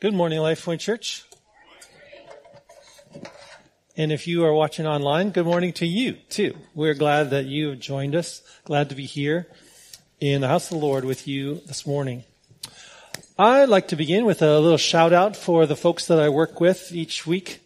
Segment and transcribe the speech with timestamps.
[0.00, 1.24] Good morning, Life Point Church.
[3.98, 6.56] And if you are watching online, good morning to you too.
[6.74, 8.40] We're glad that you have joined us.
[8.64, 9.46] Glad to be here
[10.18, 12.24] in the house of the Lord with you this morning.
[13.38, 16.62] I'd like to begin with a little shout out for the folks that I work
[16.62, 17.60] with each week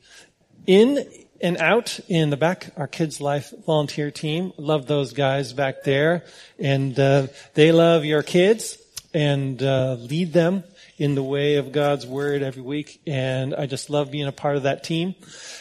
[0.67, 1.09] in
[1.41, 4.53] and out in the back, our Kids Life volunteer team.
[4.57, 6.25] Love those guys back there.
[6.59, 8.77] And uh, they love your kids
[9.15, 10.65] and uh, lead them
[10.97, 13.01] in the way of God's word every week.
[13.07, 15.15] And I just love being a part of that team.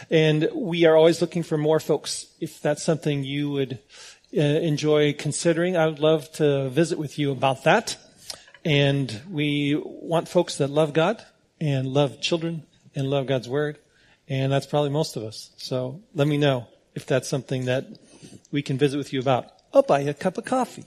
[0.10, 2.28] And we are always looking for more folks.
[2.40, 3.80] If that's something you would
[4.36, 7.98] uh, enjoy considering, I would love to visit with you about that.
[8.66, 11.24] And we want folks that love God
[11.60, 12.63] and love children
[12.96, 13.80] and love God's word.
[14.30, 15.52] And that's probably most of us.
[15.58, 17.86] So let me know if that's something that
[18.52, 19.48] we can visit with you about.
[19.74, 20.86] I'll buy you a cup of coffee.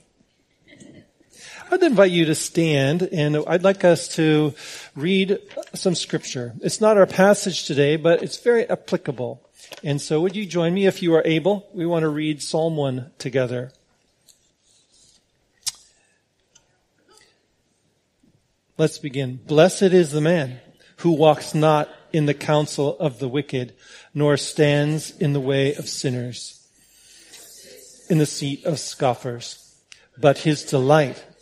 [1.69, 4.53] I'd invite you to stand and I'd like us to
[4.95, 5.37] read
[5.73, 6.53] some scripture.
[6.61, 9.41] It's not our passage today, but it's very applicable.
[9.83, 11.67] And so would you join me if you are able?
[11.73, 13.71] We want to read Psalm 1 together.
[18.77, 19.39] Let's begin.
[19.45, 20.59] Blessed is the man
[20.97, 23.73] who walks not in the counsel of the wicked,
[24.13, 26.65] nor stands in the way of sinners,
[28.09, 29.75] in the seat of scoffers.
[30.17, 31.23] But his delight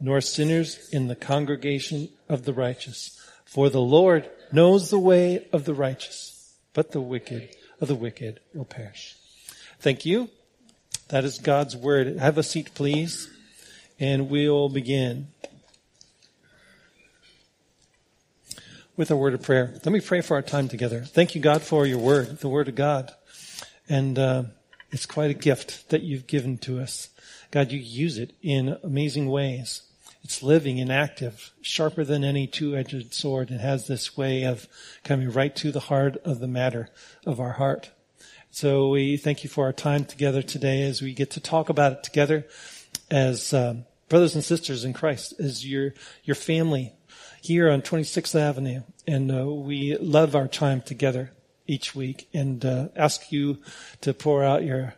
[0.00, 3.20] nor sinners in the congregation of the righteous.
[3.44, 7.48] For the Lord knows the way of the righteous, but the wicked
[7.80, 9.16] of the wicked will perish.
[9.80, 10.30] Thank you.
[11.08, 12.18] That is God's word.
[12.18, 13.30] Have a seat, please,
[13.98, 15.28] and we'll begin
[18.96, 19.72] with a word of prayer.
[19.72, 21.00] Let me pray for our time together.
[21.00, 23.12] Thank you, God, for your word, the word of God.
[23.88, 24.42] And uh,
[24.90, 27.08] it's quite a gift that you've given to us.
[27.50, 29.82] God, you use it in amazing ways.
[30.22, 33.50] It's living and active, sharper than any two-edged sword.
[33.50, 34.66] It has this way of
[35.04, 36.88] coming right to the heart of the matter
[37.24, 37.90] of our heart.
[38.50, 41.92] So we thank you for our time together today as we get to talk about
[41.92, 42.46] it together
[43.10, 46.92] as um, brothers and sisters in Christ, as your your family
[47.40, 51.32] here on 26th Avenue, and uh, we love our time together
[51.66, 53.58] each week, and uh, ask you
[54.00, 54.94] to pour out your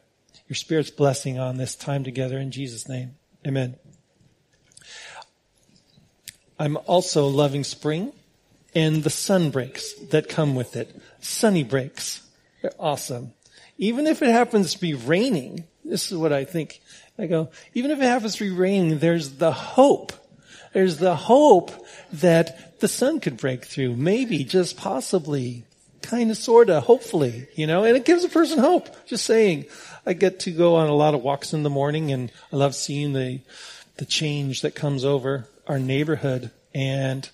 [0.49, 3.17] your Spirit's blessing on this time together in Jesus' name.
[3.47, 3.80] Amen.
[6.61, 8.13] I'm also loving spring
[8.75, 10.95] and the sun breaks that come with it.
[11.21, 12.23] Sunny breaks.
[12.61, 13.33] They're awesome.
[13.79, 16.83] Even if it happens to be raining, this is what I think.
[17.19, 20.13] I go, even if it happens to be raining, there's the hope.
[20.75, 21.73] There's the hope
[22.13, 23.97] that the sun could break through.
[23.97, 25.65] Maybe, just possibly,
[26.03, 29.07] kind of, sort of, hopefully, you know, and it gives a person hope.
[29.07, 29.65] Just saying.
[30.05, 32.75] I get to go on a lot of walks in the morning and I love
[32.75, 33.41] seeing the,
[33.97, 36.51] the change that comes over our neighborhood.
[36.75, 37.29] And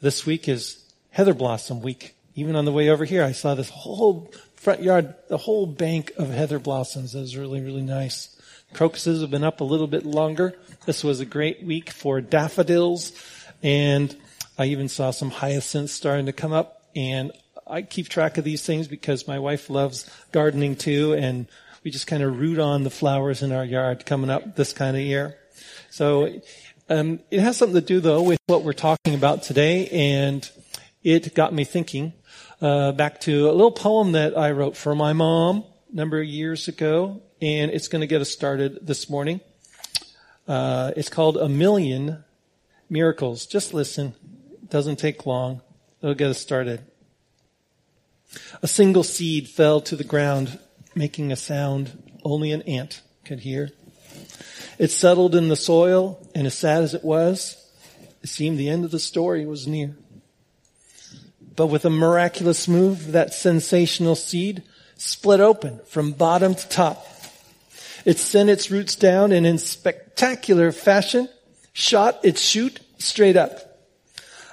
[0.00, 0.80] this week is
[1.10, 2.14] heather blossom week.
[2.36, 6.12] Even on the way over here, I saw this whole front yard, the whole bank
[6.16, 7.16] of heather blossoms.
[7.16, 8.40] It was really, really nice.
[8.74, 10.54] Crocuses have been up a little bit longer.
[10.86, 13.12] This was a great week for daffodils.
[13.60, 14.16] And
[14.56, 16.82] I even saw some hyacinths starting to come up.
[16.94, 17.32] And
[17.66, 21.14] I keep track of these things because my wife loves gardening too.
[21.14, 21.48] And
[21.82, 24.96] we just kind of root on the flowers in our yard coming up this kind
[24.96, 25.36] of year.
[25.90, 26.40] So
[26.90, 30.50] um, it has something to do, though, with what we're talking about today, and
[31.04, 32.12] it got me thinking
[32.60, 36.26] uh, back to a little poem that I wrote for my mom a number of
[36.26, 39.40] years ago, and it's going to get us started this morning.
[40.48, 42.24] Uh, it's called A Million
[42.88, 43.46] Miracles.
[43.46, 44.14] Just listen.
[44.52, 45.62] It doesn't take long.
[46.02, 46.80] It'll get us started.
[48.62, 50.58] A single seed fell to the ground,
[50.96, 53.70] making a sound only an ant could hear.
[54.80, 57.62] It settled in the soil, and as sad as it was,
[58.22, 59.94] it seemed the end of the story was near.
[61.54, 64.62] But with a miraculous move, that sensational seed
[64.96, 67.06] split open from bottom to top.
[68.06, 71.28] It sent its roots down and in spectacular fashion
[71.74, 73.82] shot its shoot straight up.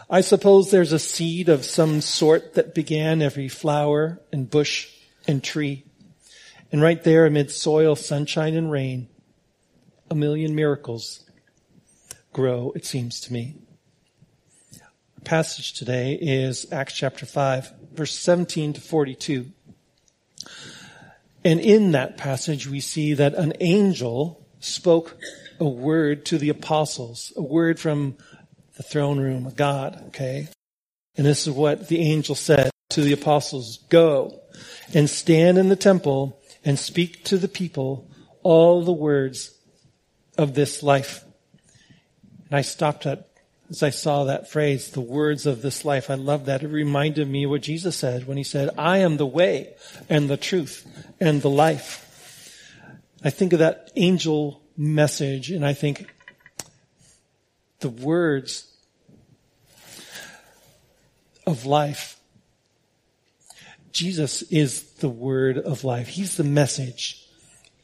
[0.09, 4.89] I suppose there's a seed of some sort that began every flower and bush
[5.25, 5.85] and tree.
[6.69, 9.07] And right there amid soil, sunshine, and rain,
[10.09, 11.25] a million miracles
[12.33, 13.55] grow, it seems to me.
[14.81, 19.51] Our passage today is Acts chapter 5, verse 17 to 42.
[21.43, 25.17] And in that passage, we see that an angel spoke
[25.59, 28.17] a word to the apostles, a word from
[28.75, 30.47] the throne room of God, okay?
[31.15, 34.39] And this is what the angel said to the apostles, go
[34.93, 38.09] and stand in the temple and speak to the people
[38.43, 39.56] all the words
[40.37, 41.23] of this life.
[42.49, 43.27] And I stopped at,
[43.69, 46.09] as I saw that phrase, the words of this life.
[46.09, 46.63] I love that.
[46.63, 49.73] It reminded me what Jesus said when he said, I am the way
[50.09, 50.87] and the truth
[51.19, 52.03] and the life.
[53.23, 56.13] I think of that angel message and I think
[57.79, 58.71] the words
[61.45, 62.19] of life.
[63.91, 66.07] Jesus is the word of life.
[66.07, 67.26] He's the message,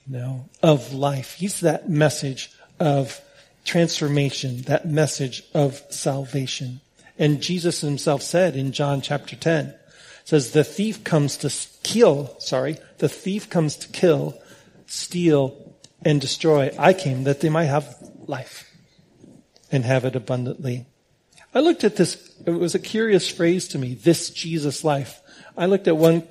[0.08, 1.36] you know, of life.
[1.36, 3.22] He's that message of
[3.66, 6.82] transformation, that message of salvation.
[7.18, 9.74] And Jesus himself said in John chapter 10,
[10.26, 11.52] says, the thief comes to
[11.84, 14.42] kill, sorry, the thief comes to kill,
[14.88, 16.74] steal, and destroy.
[16.78, 17.96] I came that they might have
[18.26, 18.70] life
[19.72, 20.86] and have it abundantly.
[21.54, 25.22] I looked at this, it was a curious phrase to me, this Jesus life.
[25.58, 26.28] I looked at one,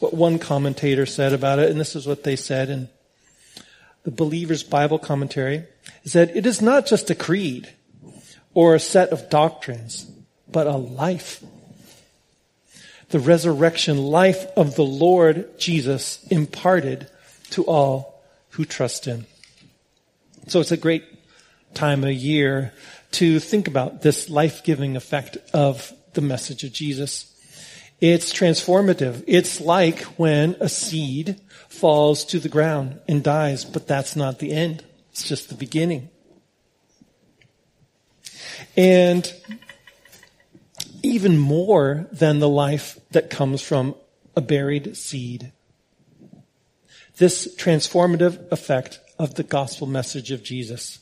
[0.00, 2.88] what one commentator said about it, and this is what they said in
[4.04, 5.64] the Believer's Bible Commentary,
[6.04, 7.68] is that it is not just a creed
[8.54, 10.10] or a set of doctrines,
[10.48, 11.42] but a life.
[13.08, 17.08] The resurrection life of the Lord Jesus imparted
[17.50, 19.26] to all who trust him.
[20.46, 21.04] So it's a great
[21.74, 22.72] time of year
[23.12, 27.33] to think about this life-giving effect of the message of Jesus.
[28.06, 29.24] It's transformative.
[29.26, 31.40] It's like when a seed
[31.70, 34.84] falls to the ground and dies, but that's not the end.
[35.10, 36.10] It's just the beginning.
[38.76, 39.32] And
[41.02, 43.94] even more than the life that comes from
[44.36, 45.52] a buried seed.
[47.16, 50.98] This transformative effect of the gospel message of Jesus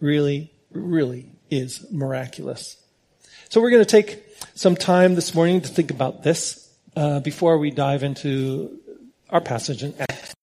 [0.00, 2.76] really, really is miraculous.
[3.48, 7.58] So we're going to take some time this morning to think about this uh, before
[7.58, 8.78] we dive into
[9.30, 10.34] our passage in Acts.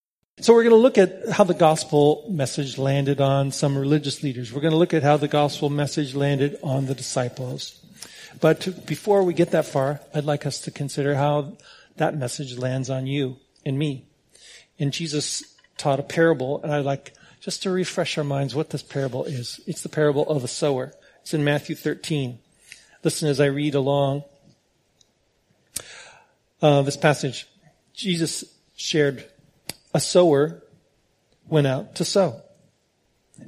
[0.41, 4.53] So we're going to look at how the gospel message landed on some religious leaders.
[4.53, 7.77] We're going to look at how the gospel message landed on the disciples.
[8.39, 11.57] But before we get that far, I'd like us to consider how
[11.97, 14.05] that message lands on you and me.
[14.79, 15.43] And Jesus
[15.77, 19.59] taught a parable, and I'd like just to refresh our minds what this parable is.
[19.67, 20.93] It's the parable of a sower.
[21.21, 22.39] It's in Matthew 13.
[23.03, 24.23] Listen as I read along
[26.61, 27.47] uh, this passage.
[27.93, 28.43] Jesus
[28.75, 29.25] shared
[29.93, 30.63] a sower
[31.47, 32.41] went out to sow.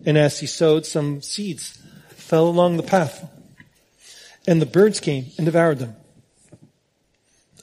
[0.05, 3.29] And as he sowed, some seeds fell along the path.
[4.47, 5.95] And the birds came and devoured them.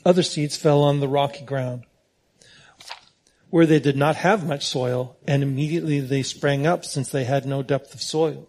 [0.04, 1.84] Other seeds fell on the rocky ground
[3.50, 7.46] where they did not have much soil, and immediately they sprang up since they had
[7.46, 8.46] no depth of soil.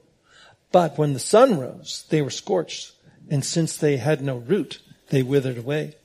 [0.71, 2.91] But when the sun rose, they were scorched,
[3.29, 4.79] and since they had no root,
[5.09, 5.95] they withered away.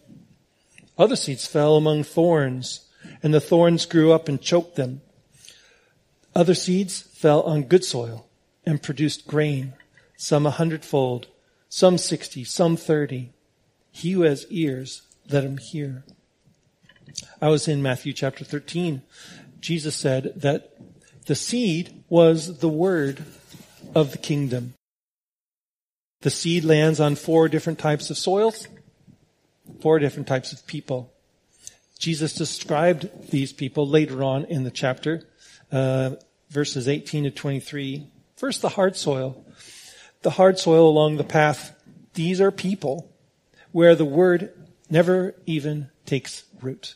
[0.97, 2.89] Other seeds fell among thorns,
[3.23, 5.01] and the thorns grew up and choked them.
[6.35, 8.27] Other seeds fell on good soil
[8.67, 9.75] and produced grain,
[10.17, 11.27] some a hundredfold,
[11.69, 13.33] some sixty, some thirty.
[13.91, 16.05] He who has ears, let him hear.
[17.41, 19.03] I was in Matthew chapter 13.
[19.61, 20.75] Jesus said that
[21.27, 23.25] the seed was the word
[23.95, 24.75] of the kingdom.
[26.25, 28.67] The seed lands on four different types of soils,
[29.83, 31.13] four different types of people.
[31.99, 35.29] Jesus described these people later on in the chapter,
[35.71, 36.13] uh,
[36.49, 38.07] verses 18 to 23.
[38.37, 39.45] First, the hard soil.
[40.23, 41.79] The hard soil along the path.
[42.15, 43.13] These are people
[43.73, 44.51] where the word
[44.89, 46.95] never even takes root.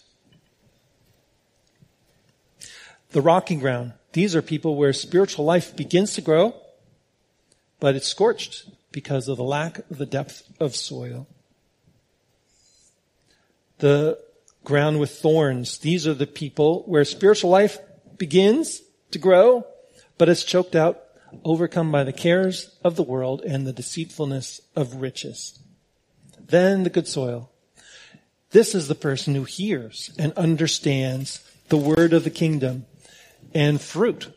[3.11, 3.93] The rocky ground.
[4.15, 6.55] These are people where spiritual life begins to grow,
[7.79, 11.27] but it's scorched because of the lack of the depth of soil.
[13.79, 14.19] The
[14.65, 15.79] ground with thorns.
[15.79, 17.79] These are the people where spiritual life
[18.17, 19.67] begins to grow,
[20.17, 21.01] but it's choked out,
[21.45, 25.59] overcome by the cares of the world and the deceitfulness of riches.
[26.39, 27.51] Then the good soil.
[28.51, 32.87] This is the person who hears and understands the word of the kingdom
[33.55, 34.33] and fruit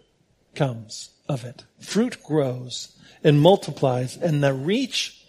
[0.54, 1.66] comes of it.
[1.80, 5.26] Fruit grows and multiplies and the reach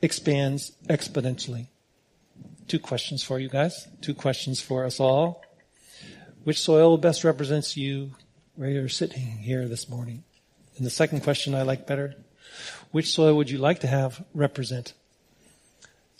[0.00, 1.66] expands exponentially.
[2.68, 3.88] Two questions for you guys.
[4.00, 5.42] Two questions for us all.
[6.44, 8.12] Which soil best represents you
[8.54, 10.24] where you're sitting here this morning?
[10.76, 12.14] And the second question I like better.
[12.92, 14.94] Which soil would you like to have represent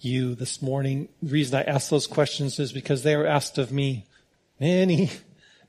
[0.01, 1.09] you this morning.
[1.23, 4.07] The reason I ask those questions is because they were asked of me
[4.59, 5.11] many,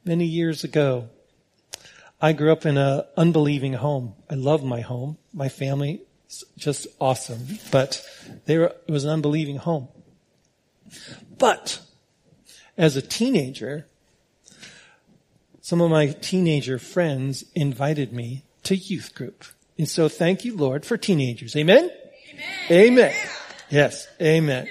[0.06, 1.10] many years ago.
[2.22, 4.14] I grew up in an unbelieving home.
[4.30, 5.18] I love my home.
[5.34, 8.06] My family is just awesome, but
[8.46, 9.88] they were, it was an unbelieving home.
[11.38, 11.82] But
[12.78, 13.88] as a teenager,
[15.62, 19.44] some of my teenager friends invited me to youth group.
[19.80, 21.56] And so thank you, Lord, for teenagers.
[21.56, 21.90] Amen?
[22.70, 22.92] Amen.
[22.92, 23.16] Amen.
[23.72, 24.08] Yes.
[24.22, 24.70] Amen.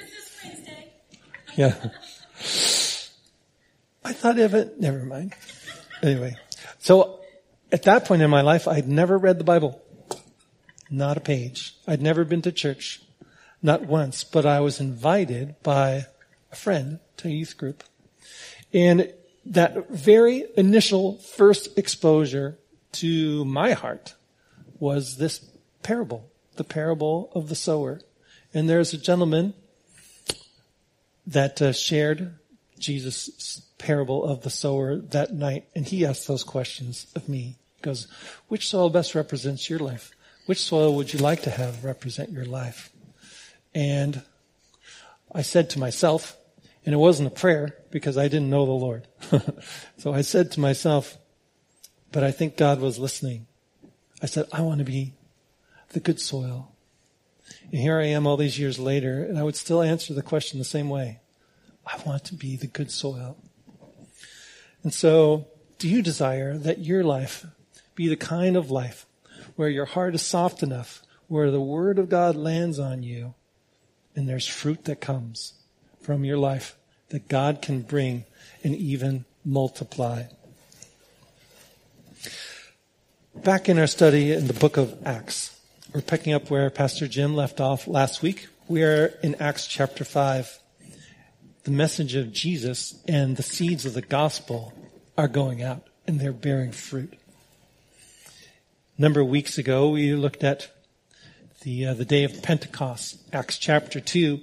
[1.56, 1.74] Yeah.
[4.04, 4.78] I thought of it.
[4.78, 5.34] Never mind.
[6.02, 6.36] Anyway.
[6.78, 7.19] So
[7.72, 9.82] at that point in my life, I'd never read the Bible.
[10.90, 11.76] Not a page.
[11.86, 13.02] I'd never been to church.
[13.62, 14.24] Not once.
[14.24, 16.06] But I was invited by
[16.50, 17.84] a friend to a youth group.
[18.72, 19.12] And
[19.46, 22.58] that very initial first exposure
[22.92, 24.14] to my heart
[24.78, 25.38] was this
[25.82, 28.00] parable, the parable of the sower.
[28.52, 29.54] And there's a gentleman
[31.26, 32.34] that uh, shared
[32.78, 37.56] Jesus' parable of the sower that night, and he asked those questions of me.
[37.82, 38.08] Goes,
[38.48, 40.12] which soil best represents your life?
[40.46, 42.90] Which soil would you like to have represent your life?
[43.74, 44.22] And
[45.32, 46.36] I said to myself,
[46.84, 49.06] and it wasn't a prayer because I didn't know the Lord.
[49.98, 51.18] so I said to myself,
[52.10, 53.46] but I think God was listening.
[54.22, 55.14] I said, I want to be
[55.90, 56.72] the good soil.
[57.70, 60.58] And here I am all these years later, and I would still answer the question
[60.58, 61.20] the same way.
[61.86, 63.36] I want to be the good soil.
[64.82, 65.46] And so,
[65.78, 67.46] do you desire that your life
[67.94, 69.06] be the kind of life
[69.56, 73.34] where your heart is soft enough, where the Word of God lands on you,
[74.14, 75.54] and there's fruit that comes
[76.00, 76.76] from your life
[77.10, 78.24] that God can bring
[78.64, 80.24] and even multiply?
[83.34, 85.58] Back in our study in the book of Acts,
[85.94, 88.48] we're picking up where Pastor Jim left off last week.
[88.68, 90.58] We are in Acts chapter 5.
[91.64, 94.72] The message of Jesus and the seeds of the gospel
[95.16, 97.14] are going out and they're bearing fruit.
[99.00, 100.68] Number of weeks ago, we looked at
[101.62, 104.38] the, uh, the day of Pentecost, Acts chapter 2,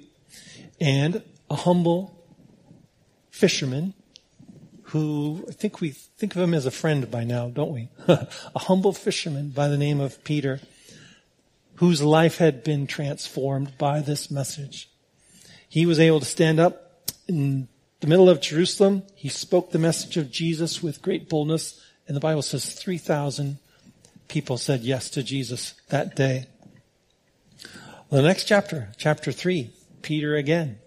[0.80, 2.26] and a humble
[3.30, 3.94] fisherman
[4.86, 7.88] who I think we think of him as a friend by now, don't we?
[8.08, 10.58] a humble fisherman by the name of Peter,
[11.76, 14.90] whose life had been transformed by this message.
[15.68, 17.68] He was able to stand up in
[18.00, 19.04] the middle of Jerusalem.
[19.14, 23.60] He spoke the message of Jesus with great boldness, and the Bible says 3,000
[24.28, 26.46] people said yes to Jesus that day.
[28.10, 29.70] The next chapter, chapter 3,
[30.02, 30.78] Peter again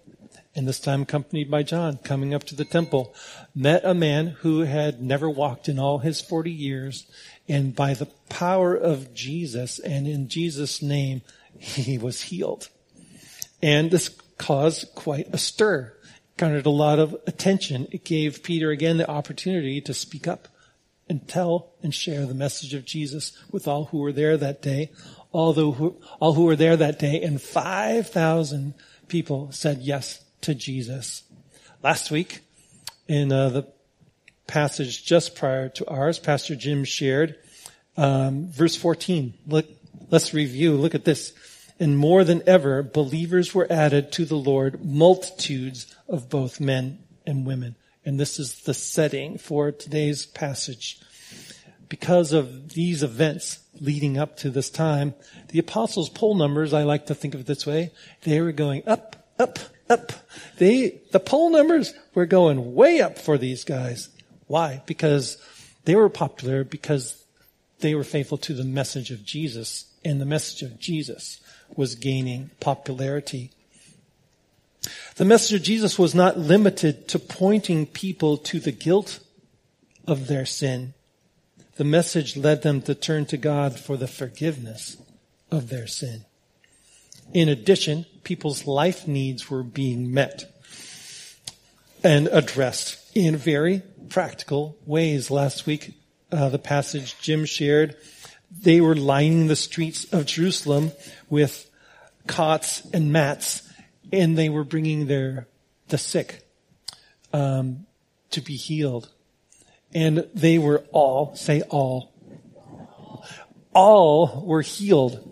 [0.56, 3.16] and this time accompanied by John, coming up to the temple,
[3.56, 7.06] met a man who had never walked in all his 40 years,
[7.48, 11.22] and by the power of Jesus and in Jesus' name,
[11.58, 12.70] he was healed.
[13.64, 15.94] And this caused quite a stir,
[16.36, 17.88] garnered a lot of attention.
[17.92, 20.48] It gave Peter again the opportunity to speak up
[21.12, 24.90] and tell and share the message of Jesus with all who were there that day,
[25.34, 28.74] all who, all who were there that day, and 5,000
[29.10, 31.24] people said yes to Jesus.
[31.84, 32.40] Last week,
[33.10, 33.68] in uh, the
[34.48, 37.36] passage just prior to ours, Pastor Jim shared
[37.98, 39.34] um, verse 14.
[39.46, 39.68] Look,
[40.10, 40.78] let's review.
[40.78, 41.34] Look at this.
[41.78, 47.46] And more than ever, believers were added to the Lord, multitudes of both men and
[47.46, 47.76] women.
[48.06, 51.00] And this is the setting for today's passage.
[51.88, 55.14] Because of these events leading up to this time,
[55.50, 57.92] the apostles' poll numbers, I like to think of it this way,
[58.24, 60.14] they were going up, up, up.
[60.58, 64.10] They, the poll numbers were going way up for these guys.
[64.48, 64.82] Why?
[64.86, 65.38] Because
[65.86, 67.24] they were popular because
[67.80, 71.42] they were faithful to the message of Jesus and the message of Jesus
[71.76, 73.52] was gaining popularity.
[75.16, 79.20] The message of Jesus was not limited to pointing people to the guilt
[80.08, 80.94] of their sin.
[81.76, 84.98] The message led them to turn to God for the forgiveness
[85.52, 86.26] of their sin.
[87.34, 90.52] In addition, people's life needs were being met
[92.04, 95.32] and addressed in very practical ways.
[95.32, 95.94] Last week,
[96.32, 97.96] uh, the passage Jim shared,
[98.52, 100.92] they were lining the streets of Jerusalem
[101.30, 101.70] with
[102.28, 103.68] cots and mats,
[104.12, 105.48] and they were bringing their
[105.88, 106.48] the sick
[107.34, 107.86] um,
[108.32, 109.10] to be healed,
[109.94, 112.14] and they were all say all
[113.74, 115.32] all were healed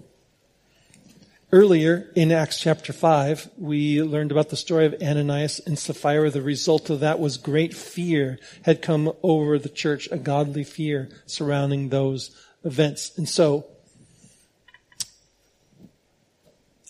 [1.51, 6.29] Earlier in Acts chapter 5, we learned about the story of Ananias and Sapphira.
[6.29, 11.09] The result of that was great fear had come over the church, a godly fear
[11.25, 12.29] surrounding those
[12.63, 13.17] events.
[13.17, 13.65] And so,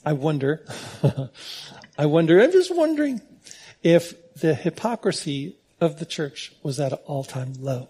[0.05, 0.65] I wonder,
[1.97, 3.21] I wonder, I'm just wondering
[3.83, 7.89] if the hypocrisy of the church was at an all-time low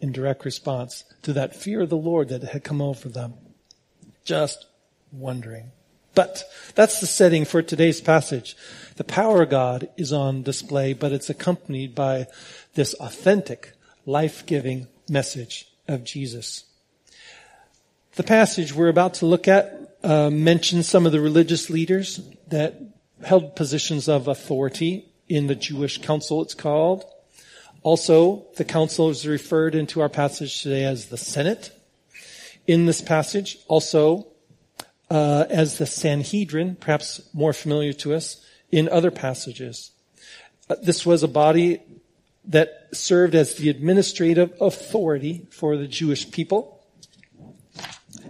[0.00, 3.34] in direct response to that fear of the Lord that had come over them.
[4.24, 4.66] Just
[5.12, 5.72] wondering.
[6.14, 6.42] But
[6.74, 8.56] that's the setting for today's passage.
[8.96, 12.26] The power of God is on display, but it's accompanied by
[12.74, 13.72] this authentic,
[14.06, 16.64] life-giving message of Jesus.
[18.16, 22.74] The passage we're about to look at uh, mentions some of the religious leaders that
[23.22, 27.04] held positions of authority in the Jewish council, it's called.
[27.84, 31.70] Also, the council is referred into our passage today as the Senate.
[32.66, 34.26] In this passage, also
[35.08, 39.92] uh, as the Sanhedrin, perhaps more familiar to us in other passages.
[40.68, 41.80] Uh, this was a body
[42.46, 46.79] that served as the administrative authority for the Jewish people.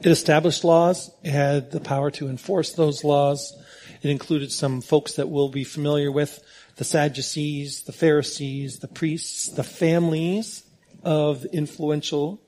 [0.02, 1.10] It established laws.
[1.22, 3.52] It had the power to enforce those laws.
[4.00, 6.42] It included some folks that we'll be familiar with,
[6.76, 10.64] the Sadducees, the Pharisees, the priests, the families
[11.04, 12.40] of influential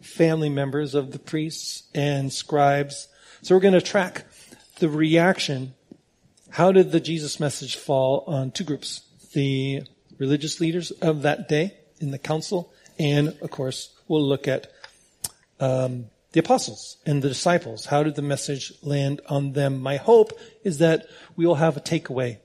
[0.00, 3.08] family members of the priests and scribes.
[3.42, 4.24] So we're going to track
[4.78, 5.74] the reaction.
[6.50, 9.00] How did the Jesus message fall on two groups?
[9.32, 9.82] The
[10.18, 14.72] religious leaders of that day in the council, and of course, we'll look at
[15.58, 17.86] um, the apostles and the disciples.
[17.86, 19.80] How did the message land on them?
[19.80, 21.06] My hope is that
[21.36, 22.38] we will have a takeaway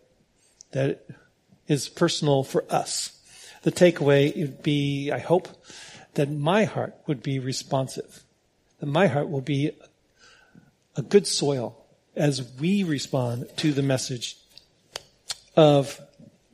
[0.72, 1.06] that
[1.68, 3.12] is personal for us.
[3.63, 5.48] The takeaway would be, I hope,
[6.15, 8.24] that my heart would be responsive.
[8.80, 9.72] That my heart will be
[10.96, 14.38] a good soil as we respond to the message
[15.56, 16.00] of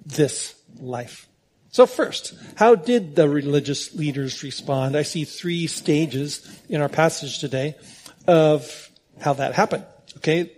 [0.06, 1.28] this life.
[1.72, 4.98] So first, how did the religious leaders respond?
[4.98, 7.76] I see three stages in our passage today
[8.28, 8.90] of
[9.22, 9.86] how that happened.
[10.18, 10.52] Okay.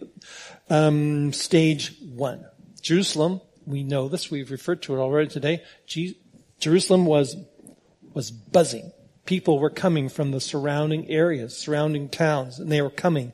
[0.72, 2.46] Um, stage one.
[2.82, 5.62] Jerusalem, we know this, we've referred to it already today.
[5.86, 6.18] Je-
[6.60, 7.36] Jerusalem was,
[8.14, 8.92] was buzzing.
[9.26, 13.34] People were coming from the surrounding areas, surrounding towns, and they were coming.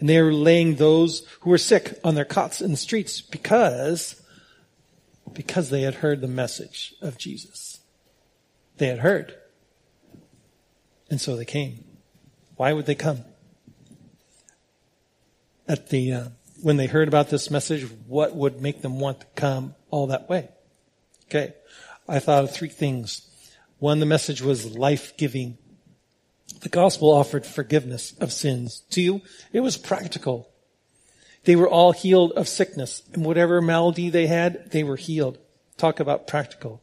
[0.00, 4.20] And they were laying those who were sick on their cots in the streets because
[5.36, 7.80] because they had heard the message of Jesus.
[8.78, 9.34] They had heard.
[11.10, 11.84] And so they came.
[12.56, 13.24] Why would they come?
[15.68, 16.24] At the, uh,
[16.62, 20.28] when they heard about this message, what would make them want to come all that
[20.28, 20.48] way?
[21.26, 21.54] Okay.
[22.08, 23.28] I thought of three things.
[23.78, 25.58] One, the message was life-giving.
[26.60, 28.82] The gospel offered forgiveness of sins.
[28.90, 29.20] Two,
[29.52, 30.48] it was practical.
[31.46, 35.38] They were all healed of sickness, and whatever malady they had, they were healed.
[35.76, 36.82] Talk about practical.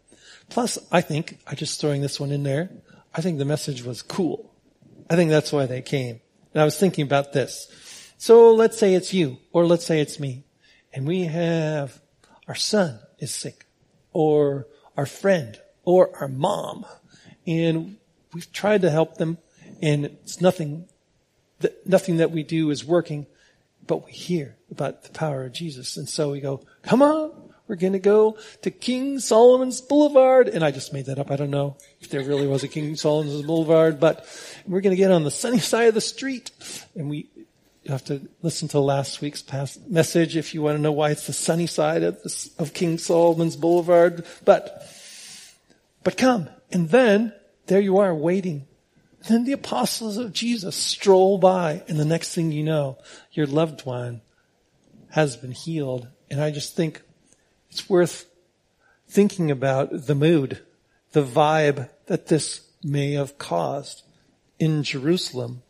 [0.50, 2.70] Plus, I think, I'm just throwing this one in there,
[3.14, 4.54] I think the message was cool.
[5.10, 6.22] I think that's why they came.
[6.54, 7.68] And I was thinking about this.
[8.18, 10.46] So let's say it's you, or let's say it's me,
[10.94, 12.00] and we have
[12.48, 13.66] our son is sick,
[14.14, 16.86] or our friend, or our mom,
[17.46, 17.98] and
[18.34, 19.40] we've tried to help them,
[19.82, 20.88] and it's nothing,
[21.60, 23.26] that, nothing that we do is working
[23.88, 25.98] but we hear about the power of Jesus.
[25.98, 27.32] And so we go, come on,
[27.68, 30.48] we're going to go to King Solomon's Boulevard.
[30.48, 31.32] And I just made that up.
[31.32, 34.26] I don't know if there really was a King Solomon's Boulevard, but
[34.68, 36.52] we're going to get on the sunny side of the street.
[36.96, 37.30] And we
[37.88, 41.28] have to listen to last week's past message if you want to know why it's
[41.28, 44.26] the sunny side of, this, of King Solomon's Boulevard.
[44.46, 44.88] But,
[46.04, 46.50] but come.
[46.72, 47.34] And then
[47.68, 48.68] there you are waiting
[49.28, 52.98] then the apostles of Jesus stroll by, and the next thing you know,
[53.32, 54.22] your loved one
[55.12, 56.08] has been healed.
[56.30, 57.02] And I just think
[57.70, 58.26] it's worth
[59.08, 60.60] thinking about the mood,
[61.12, 64.04] the vibe that this may have caused
[64.60, 65.64] in Jerusalem.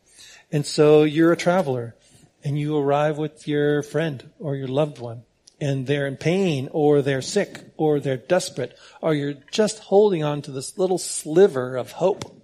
[0.51, 1.95] And so you're a traveler
[2.43, 5.23] and you arrive with your friend or your loved one
[5.61, 10.41] and they're in pain or they're sick or they're desperate or you're just holding on
[10.41, 12.42] to this little sliver of hope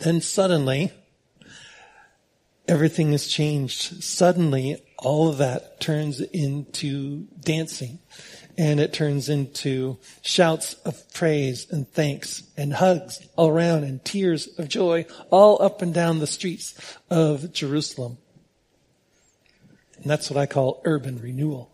[0.00, 0.92] then suddenly,
[2.66, 4.02] everything has changed.
[4.02, 7.98] Suddenly, all of that turns into dancing
[8.58, 14.48] and it turns into shouts of praise and thanks and hugs all around and tears
[14.58, 16.74] of joy all up and down the streets
[17.08, 18.18] of Jerusalem.
[19.96, 21.70] And that's what I call urban renewal.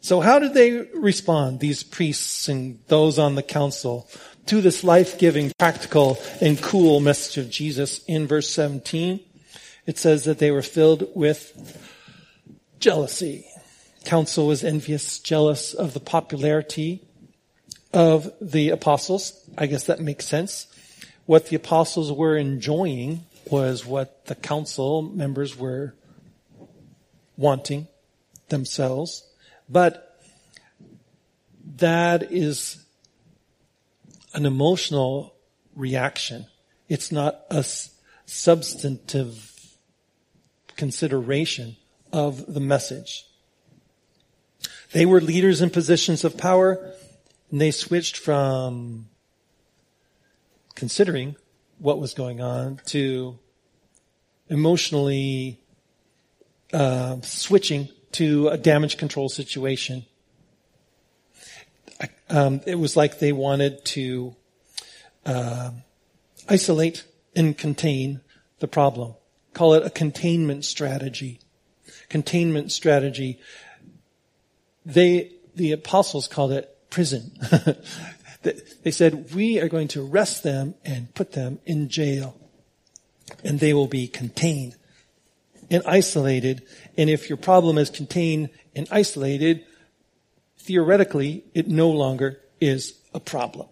[0.00, 4.08] So how did they respond, these priests and those on the council?
[4.50, 9.20] To this life-giving, practical, and cool message of Jesus in verse 17.
[9.86, 11.78] It says that they were filled with
[12.80, 13.46] jealousy.
[14.04, 17.00] Council was envious, jealous of the popularity
[17.92, 19.40] of the apostles.
[19.56, 20.66] I guess that makes sense.
[21.26, 23.20] What the apostles were enjoying
[23.52, 25.94] was what the council members were
[27.36, 27.86] wanting
[28.48, 29.22] themselves.
[29.68, 30.20] But
[31.76, 32.79] that is
[34.34, 35.34] an emotional
[35.74, 36.46] reaction.
[36.88, 37.64] It's not a
[38.26, 39.76] substantive
[40.76, 41.76] consideration
[42.12, 43.26] of the message.
[44.92, 46.94] They were leaders in positions of power
[47.50, 49.08] and they switched from
[50.74, 51.36] considering
[51.78, 53.38] what was going on to
[54.48, 55.60] emotionally
[56.72, 60.04] uh, switching to a damage control situation.
[62.28, 64.36] Um, it was like they wanted to
[65.26, 65.70] uh,
[66.48, 68.20] isolate and contain
[68.60, 69.14] the problem.
[69.52, 71.40] Call it a containment strategy.
[72.08, 73.40] Containment strategy.
[74.86, 77.32] They, the apostles called it prison.
[78.42, 82.36] they said, we are going to arrest them and put them in jail.
[83.44, 84.76] And they will be contained
[85.70, 86.62] and isolated.
[86.96, 89.64] And if your problem is contained and isolated,
[90.60, 93.68] theoretically, it no longer is a problem.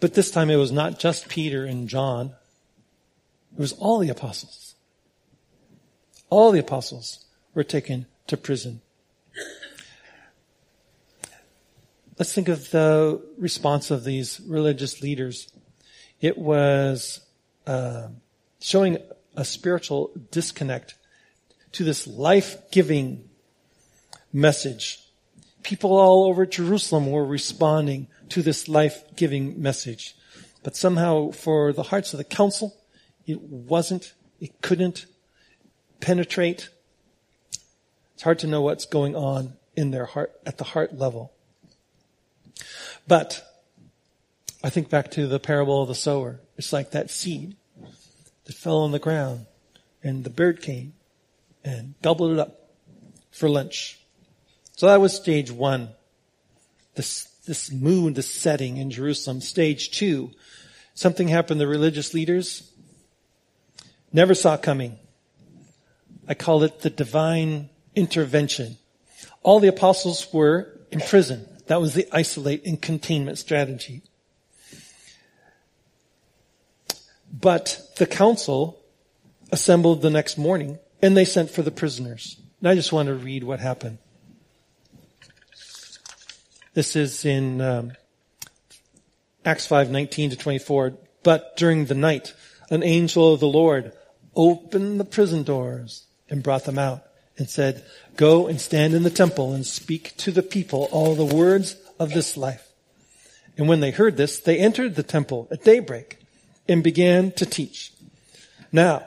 [0.00, 2.34] But this time it was not just Peter and John.
[3.52, 4.74] It was all the apostles.
[6.30, 8.80] All the apostles were taken to prison.
[12.18, 15.52] Let's think of the response of these religious leaders.
[16.20, 17.20] It was
[17.66, 18.08] uh,
[18.60, 18.98] showing
[19.36, 20.94] a spiritual disconnect
[21.72, 23.29] to this life-giving
[24.32, 25.00] message.
[25.62, 30.16] People all over Jerusalem were responding to this life-giving message.
[30.62, 32.76] But somehow for the hearts of the council,
[33.26, 35.06] it wasn't, it couldn't
[36.00, 36.68] penetrate.
[38.14, 41.32] It's hard to know what's going on in their heart, at the heart level.
[43.06, 43.46] But
[44.62, 46.40] I think back to the parable of the sower.
[46.56, 47.56] It's like that seed
[48.44, 49.46] that fell on the ground
[50.02, 50.94] and the bird came
[51.64, 52.70] and gobbled it up
[53.30, 53.99] for lunch.
[54.80, 55.90] So that was stage one.
[56.94, 59.42] This, this mood, this setting in Jerusalem.
[59.42, 60.30] Stage two,
[60.94, 61.60] something happened.
[61.60, 62.72] The religious leaders
[64.10, 64.98] never saw coming.
[66.26, 68.78] I call it the divine intervention.
[69.42, 71.46] All the apostles were in prison.
[71.66, 74.00] That was the isolate and containment strategy.
[77.30, 78.82] But the council
[79.52, 82.40] assembled the next morning and they sent for the prisoners.
[82.60, 83.98] And I just want to read what happened.
[86.72, 87.92] This is in um,
[89.44, 90.94] Acts 5, 19 to 24.
[91.24, 92.32] But during the night,
[92.70, 93.92] an angel of the Lord
[94.36, 97.02] opened the prison doors and brought them out
[97.36, 97.84] and said,
[98.16, 102.12] go and stand in the temple and speak to the people all the words of
[102.12, 102.68] this life.
[103.58, 106.18] And when they heard this, they entered the temple at daybreak
[106.68, 107.92] and began to teach.
[108.70, 109.04] Now,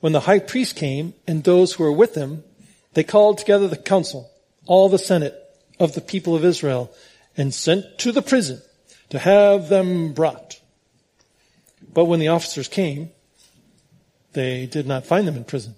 [0.00, 2.42] when the high priest came and those who were with him,
[2.94, 4.28] they called together the council,
[4.66, 5.41] all the senate
[5.82, 6.92] of the people of Israel,
[7.36, 8.62] and sent to the prison
[9.10, 10.60] to have them brought.
[11.92, 13.10] But when the officers came,
[14.32, 15.74] they did not find them in prison.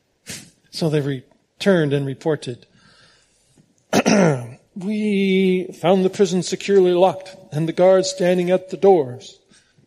[0.70, 2.66] so they returned and reported,
[4.76, 9.40] we found the prison securely locked and the guards standing at the doors.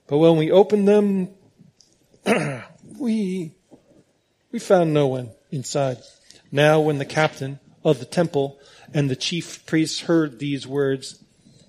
[0.07, 1.29] But when we opened them,
[2.99, 3.53] we,
[4.51, 5.99] we found no one inside.
[6.51, 8.59] Now when the captain of the temple
[8.93, 11.23] and the chief priests heard these words,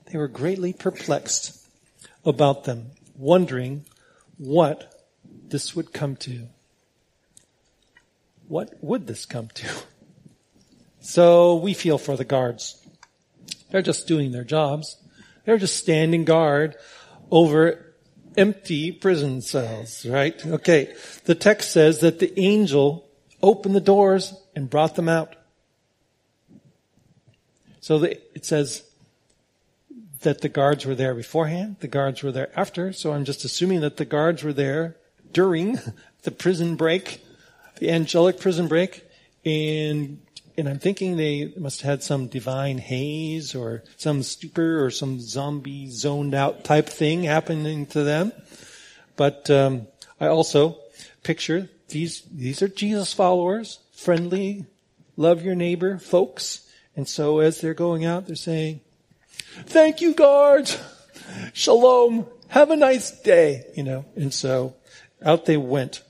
[0.06, 1.66] they were greatly perplexed
[2.24, 3.84] about them, wondering
[4.38, 5.06] what
[5.48, 6.48] this would come to.
[8.48, 9.68] What would this come to?
[11.00, 12.76] So we feel for the guards.
[13.70, 14.96] They're just doing their jobs.
[15.44, 16.76] They're just standing guard
[17.30, 17.94] over
[18.36, 20.44] empty prison cells, right?
[20.44, 20.94] Okay.
[21.24, 23.08] The text says that the angel
[23.42, 25.36] opened the doors and brought them out.
[27.80, 28.82] So the, it says
[30.20, 33.80] that the guards were there beforehand, the guards were there after, so I'm just assuming
[33.80, 34.96] that the guards were there
[35.32, 35.78] during
[36.22, 37.24] the prison break,
[37.78, 39.04] the angelic prison break,
[39.44, 40.20] and
[40.58, 45.18] and I'm thinking they must have had some divine haze or some stupor or some
[45.18, 48.32] zombie zoned out type thing happening to them.
[49.16, 49.86] But um,
[50.20, 50.76] I also
[51.22, 54.66] picture these these are Jesus followers, friendly,
[55.16, 56.69] love your neighbor folks.
[57.00, 58.82] And so as they're going out, they're saying,
[59.64, 60.78] "Thank you, guards.
[61.54, 62.26] Shalom.
[62.48, 64.04] Have a nice day." You know.
[64.16, 64.74] And so
[65.24, 66.02] out they went.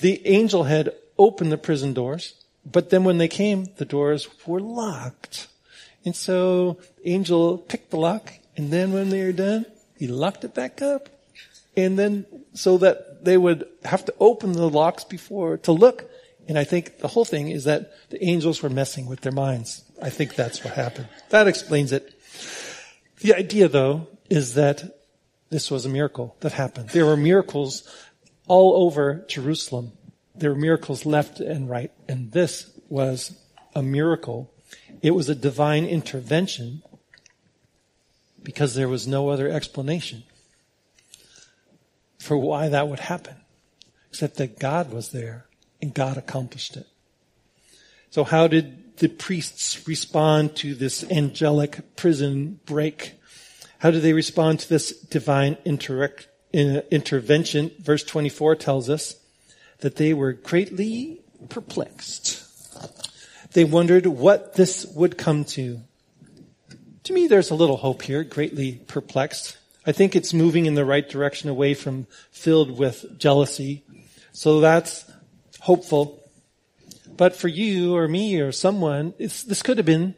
[0.00, 2.34] The angel had opened the prison doors
[2.70, 5.48] but then when they came, the doors were locked.
[6.04, 10.44] And so the Angel picked the lock, and then when they were done, he locked
[10.44, 11.08] it back up,
[11.76, 16.10] and then so that they would have to open the locks before to look.
[16.46, 19.84] And I think the whole thing is that the angels were messing with their minds.
[20.02, 21.08] I think that's what happened.
[21.30, 22.14] That explains it.
[23.20, 24.98] The idea though is that
[25.50, 26.90] this was a miracle that happened.
[26.90, 27.88] There were miracles
[28.46, 29.92] all over Jerusalem.
[30.34, 31.90] There were miracles left and right.
[32.08, 33.38] And this was
[33.74, 34.52] a miracle.
[35.02, 36.82] It was a divine intervention
[38.42, 40.22] because there was no other explanation
[42.18, 43.36] for why that would happen
[44.10, 45.46] except that God was there
[45.80, 46.86] and God accomplished it.
[48.10, 53.14] So how did the priests respond to this angelic prison break?
[53.78, 57.70] How did they respond to this divine intervention?
[57.78, 59.16] Verse 24 tells us
[59.80, 62.44] that they were greatly perplexed.
[63.52, 65.80] They wondered what this would come to.
[67.04, 69.56] To me, there's a little hope here, greatly perplexed.
[69.86, 73.84] I think it's moving in the right direction away from filled with jealousy.
[74.32, 75.10] So that's
[75.60, 76.27] hopeful.
[77.18, 80.14] But for you or me or someone, this could have been,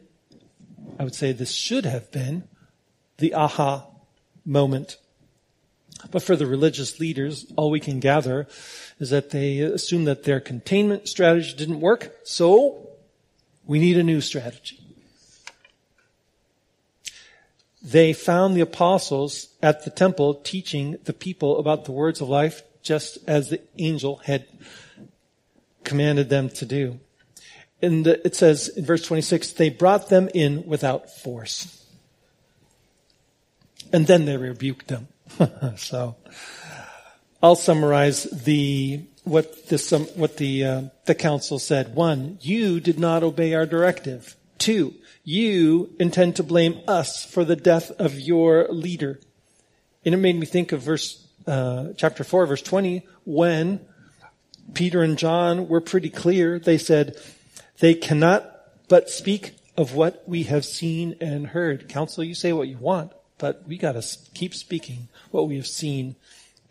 [0.97, 2.47] I would say this should have been
[3.17, 3.87] the aha
[4.45, 4.97] moment.
[6.09, 8.47] But for the religious leaders, all we can gather
[8.99, 12.15] is that they assume that their containment strategy didn't work.
[12.23, 12.89] So
[13.65, 14.81] we need a new strategy
[17.81, 22.63] they found the apostles at the temple teaching the people about the words of life
[22.83, 24.45] just as the angel had
[25.83, 26.99] commanded them to do.
[27.81, 31.85] And it says in verse 26, they brought them in without force.
[33.91, 35.07] And then they rebuked them.
[35.77, 36.15] so
[37.41, 41.95] I'll summarize the what the what the uh, the council said.
[41.95, 44.35] One, you did not obey our directive.
[44.57, 49.19] Two, you intend to blame us for the death of your leader.
[50.05, 53.85] And it made me think of verse, uh, chapter 4, verse 20, when
[54.73, 56.59] Peter and John were pretty clear.
[56.59, 57.17] They said,
[57.79, 58.47] they cannot
[58.87, 61.89] but speak of what we have seen and heard.
[61.89, 66.15] Council, you say what you want, but we gotta keep speaking what we have seen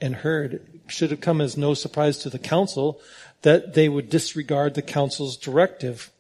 [0.01, 0.55] and heard.
[0.55, 3.01] It should have come as no surprise to the council
[3.43, 6.11] that they would disregard the council's directive.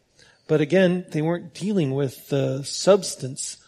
[0.48, 3.58] But again, they weren't dealing with the substance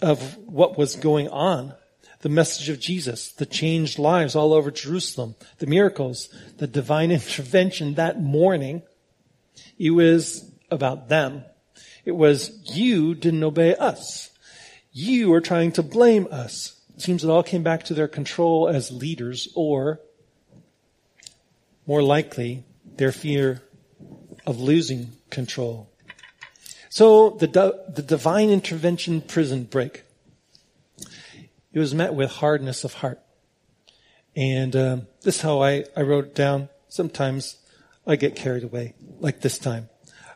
[0.00, 1.74] of what was going on.
[2.20, 6.28] The message of Jesus, the changed lives all over Jerusalem, the miracles,
[6.58, 8.82] the divine intervention that morning.
[9.78, 11.44] It was about them.
[12.04, 14.30] It was, you didn't obey us.
[14.92, 16.80] You are trying to blame us.
[16.96, 20.00] It seems it all came back to their control as leaders or
[21.86, 22.64] more likely
[22.96, 23.62] their fear
[24.46, 25.90] of losing control.
[26.88, 27.46] So the,
[27.88, 30.02] the divine intervention prison break,
[31.72, 33.20] it was met with hardness of heart.
[34.36, 36.68] And um, this is how I, I wrote it down.
[36.88, 37.56] Sometimes
[38.06, 39.88] I get carried away, like this time.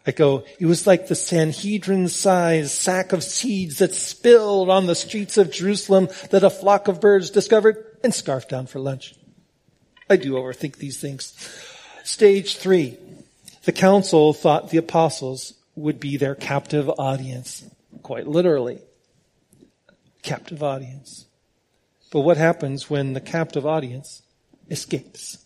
[0.06, 4.94] I go, it was like the Sanhedrin sized sack of seeds that spilled on the
[4.94, 9.14] streets of Jerusalem that a flock of birds discovered and scarfed down for lunch.
[10.10, 11.32] I do overthink these things.
[12.04, 12.98] Stage three.
[13.64, 17.64] The council thought the apostles would be their captive audience.
[18.02, 18.80] Quite literally.
[20.24, 21.26] Captive audience.
[22.10, 24.22] But what happens when the captive audience
[24.70, 25.44] escapes?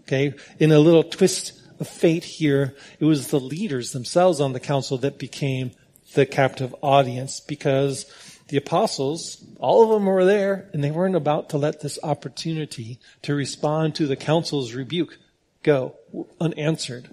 [0.00, 0.34] Okay.
[0.58, 4.98] In a little twist of fate here, it was the leaders themselves on the council
[4.98, 5.72] that became
[6.14, 8.06] the captive audience because
[8.48, 12.98] the apostles, all of them were there and they weren't about to let this opportunity
[13.22, 15.18] to respond to the council's rebuke
[15.62, 15.96] go
[16.40, 17.08] unanswered.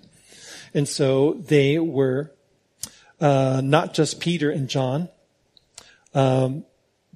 [0.73, 2.32] And so they were
[3.19, 5.10] uh, not just Peter and John,
[6.13, 6.65] um,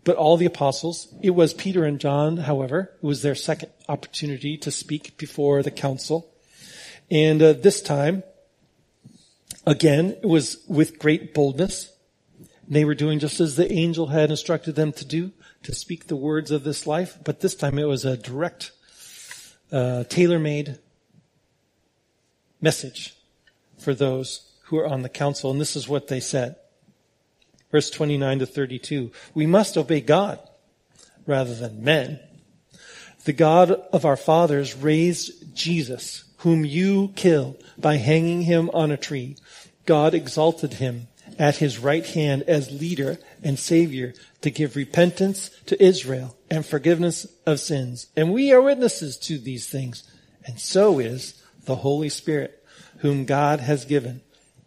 [0.04, 1.14] but all the apostles.
[1.22, 5.72] It was Peter and John, however, it was their second opportunity to speak before the
[5.72, 6.28] council.
[7.10, 8.24] And uh, this time,
[9.66, 11.92] again, it was with great boldness.
[12.68, 15.32] They were doing just as the angel had instructed them to do,
[15.64, 17.18] to speak the words of this life.
[17.24, 18.72] But this time it was a direct,
[19.72, 20.80] uh, tailor-made
[22.62, 23.16] message
[23.78, 26.56] for those who are on the council, and this is what they said.
[27.72, 29.12] Verse 29 to 32.
[29.34, 30.40] We must obey God
[31.26, 32.20] rather than men.
[33.24, 38.98] The God of our fathers raised Jesus, whom you killed by hanging him on a
[38.98, 39.38] tree.
[39.86, 41.08] God exalted him
[41.38, 47.28] at his right hand as leader and savior to give repentance to Israel and forgiveness
[47.46, 48.08] of sins.
[48.16, 50.04] And we are witnesses to these things.
[50.46, 52.64] And so is the Holy Spirit,
[52.98, 54.22] whom God has given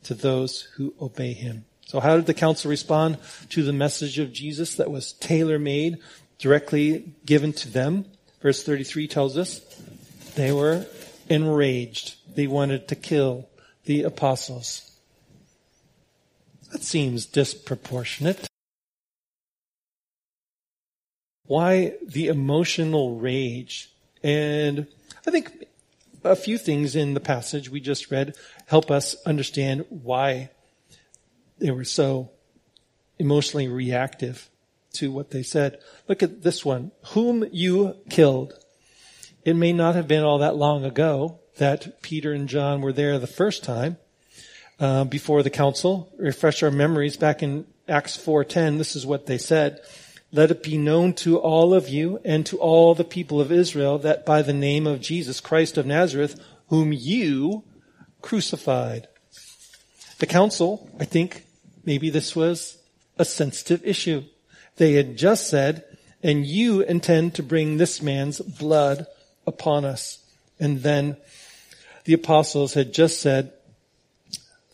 [0.04, 1.64] to those who obey him.
[1.94, 3.18] So how did the council respond
[3.50, 5.98] to the message of Jesus that was tailor-made,
[6.40, 8.06] directly given to them?
[8.42, 9.60] Verse 33 tells us
[10.34, 10.86] they were
[11.28, 12.16] enraged.
[12.34, 13.48] They wanted to kill
[13.84, 14.90] the apostles.
[16.72, 18.48] That seems disproportionate.
[21.46, 23.92] Why the emotional rage?
[24.20, 24.88] And
[25.28, 25.64] I think
[26.24, 28.34] a few things in the passage we just read
[28.66, 30.50] help us understand why
[31.64, 32.30] they were so
[33.18, 34.50] emotionally reactive
[34.92, 35.78] to what they said.
[36.06, 36.90] Look at this one.
[37.12, 38.52] Whom you killed.
[39.46, 43.18] It may not have been all that long ago that Peter and John were there
[43.18, 43.96] the first time
[44.78, 46.12] uh, before the council.
[46.18, 48.76] Refresh our memories back in Acts 4:10.
[48.76, 49.80] This is what they said.
[50.32, 53.96] Let it be known to all of you and to all the people of Israel
[54.00, 57.64] that by the name of Jesus Christ of Nazareth, whom you
[58.20, 59.08] crucified.
[60.18, 61.43] The council, I think
[61.84, 62.78] maybe this was
[63.18, 64.24] a sensitive issue.
[64.76, 65.84] They had just said,
[66.22, 69.06] and you intend to bring this man's blood
[69.46, 70.18] upon us.
[70.58, 71.16] And then
[72.04, 73.52] the apostles had just said,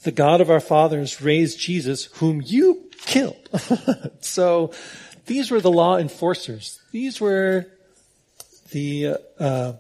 [0.02, 3.48] the God of our fathers raised Jesus, whom you killed.
[4.20, 4.72] so
[5.26, 6.80] these were the law enforcers.
[6.90, 7.66] These were
[8.70, 9.74] the uh,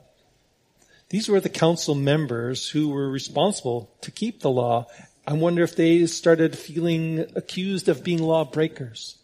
[1.08, 4.86] these were the council members who were responsible to keep the law.
[5.30, 9.16] I wonder if they started feeling accused of being lawbreakers,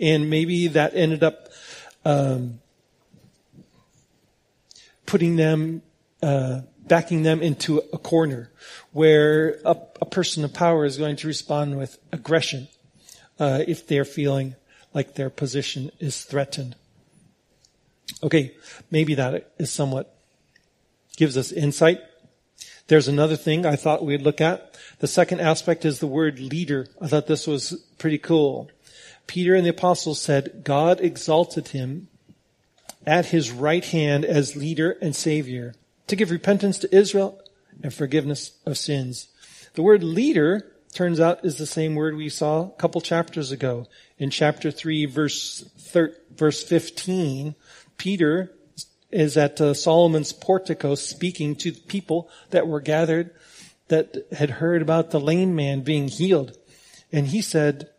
[0.00, 1.50] and maybe that ended up
[2.06, 2.60] um,
[5.04, 5.82] putting them,
[6.22, 8.50] uh, backing them into a corner
[8.92, 12.66] where a, a, person of power is going to respond with aggression
[13.38, 14.54] uh, if they're feeling
[14.94, 16.74] like their position is threatened.
[18.22, 18.54] Okay,
[18.90, 20.16] maybe that is somewhat
[21.18, 22.00] gives us insight.
[22.86, 24.78] There's another thing I thought we'd look at.
[24.98, 26.86] The second aspect is the word leader.
[27.00, 28.70] I thought this was pretty cool.
[29.26, 32.08] Peter and the apostles said, God exalted him
[33.06, 35.74] at his right hand as leader and savior
[36.06, 37.40] to give repentance to Israel
[37.82, 39.28] and forgiveness of sins.
[39.74, 43.86] The word leader turns out is the same word we saw a couple chapters ago.
[44.18, 47.54] In chapter 3 verse, thir- verse 15,
[47.96, 48.52] Peter
[49.14, 53.30] is at uh, Solomon's portico speaking to the people that were gathered
[53.88, 56.58] that had heard about the lame man being healed.
[57.12, 57.90] And he said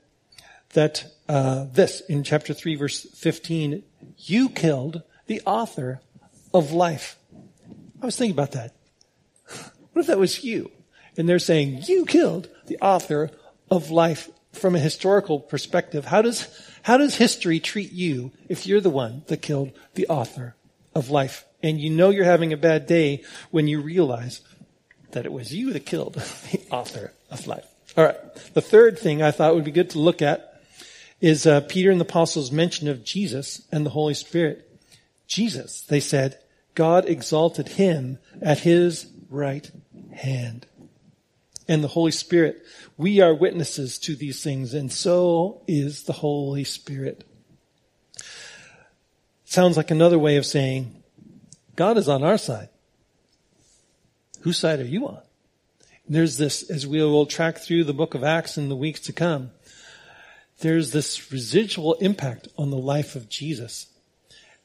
[0.74, 3.84] that uh, this in chapter 3 verse 15,
[4.18, 6.02] you killed the author
[6.54, 7.18] of life.
[8.02, 8.76] I was thinking about that.
[9.94, 10.72] What if that was you?
[11.16, 13.32] And they're saying, you killed the author
[13.72, 16.04] of life from a historical perspective.
[16.04, 16.50] How does,
[16.82, 20.58] how does history treat you if you're the one that killed the author
[20.96, 21.46] of life?
[21.62, 24.42] And you know you're having a bad day when you realize
[25.12, 26.14] that it was you that killed
[26.52, 27.66] the author of life.
[27.98, 28.36] All right.
[28.54, 30.62] The third thing I thought would be good to look at
[31.22, 34.70] is uh, Peter and the apostles' mention of Jesus and the Holy Spirit.
[35.28, 36.38] Jesus, they said,
[36.76, 39.70] God exalted him at his right
[40.14, 40.68] hand.
[41.68, 42.64] And the Holy Spirit,
[42.98, 47.24] we are witnesses to these things, and so is the Holy Spirit.
[49.46, 51.04] Sounds like another way of saying,
[51.76, 52.70] God is on our side.
[54.42, 55.22] Whose side are you on?
[56.06, 59.00] And There's this, as we will track through the book of Acts in the weeks
[59.02, 59.52] to come,
[60.60, 63.88] there's this residual impact on the life of Jesus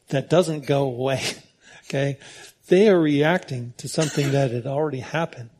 [0.09, 1.23] that doesn't go away.
[1.89, 2.19] Okay.
[2.69, 5.51] They are reacting to something that had already happened,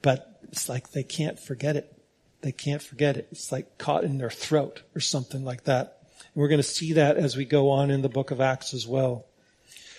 [0.00, 2.00] but it's like they can't forget it.
[2.42, 3.26] They can't forget it.
[3.32, 5.97] It's like caught in their throat or something like that.
[6.38, 8.86] We're going to see that as we go on in the book of Acts as
[8.86, 9.26] well.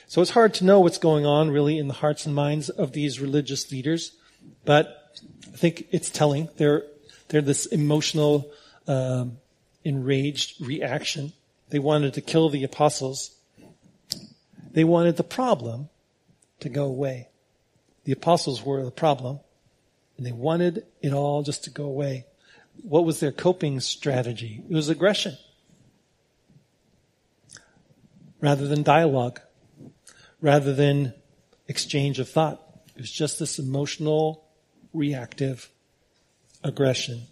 [0.07, 2.93] So it's hard to know what's going on really in the hearts and minds of
[2.93, 4.15] these religious leaders,
[4.63, 5.19] but
[5.53, 6.47] I think it's telling.
[6.55, 6.83] They're,
[7.27, 8.49] they're this emotional,
[8.87, 9.39] um,
[9.83, 11.33] enraged reaction.
[11.71, 13.35] They wanted to kill the apostles.
[14.71, 15.89] They wanted the problem
[16.61, 17.27] to go away.
[18.05, 19.41] The apostles were the problem,
[20.15, 22.27] and they wanted it all just to go away.
[22.81, 24.63] What was their coping strategy?
[24.69, 25.35] It was aggression.
[28.41, 29.41] Rather than dialogue,
[30.41, 31.13] rather than
[31.67, 32.61] exchange of thought.
[32.95, 34.43] It was just this emotional,
[34.93, 35.69] reactive
[36.63, 37.23] aggression.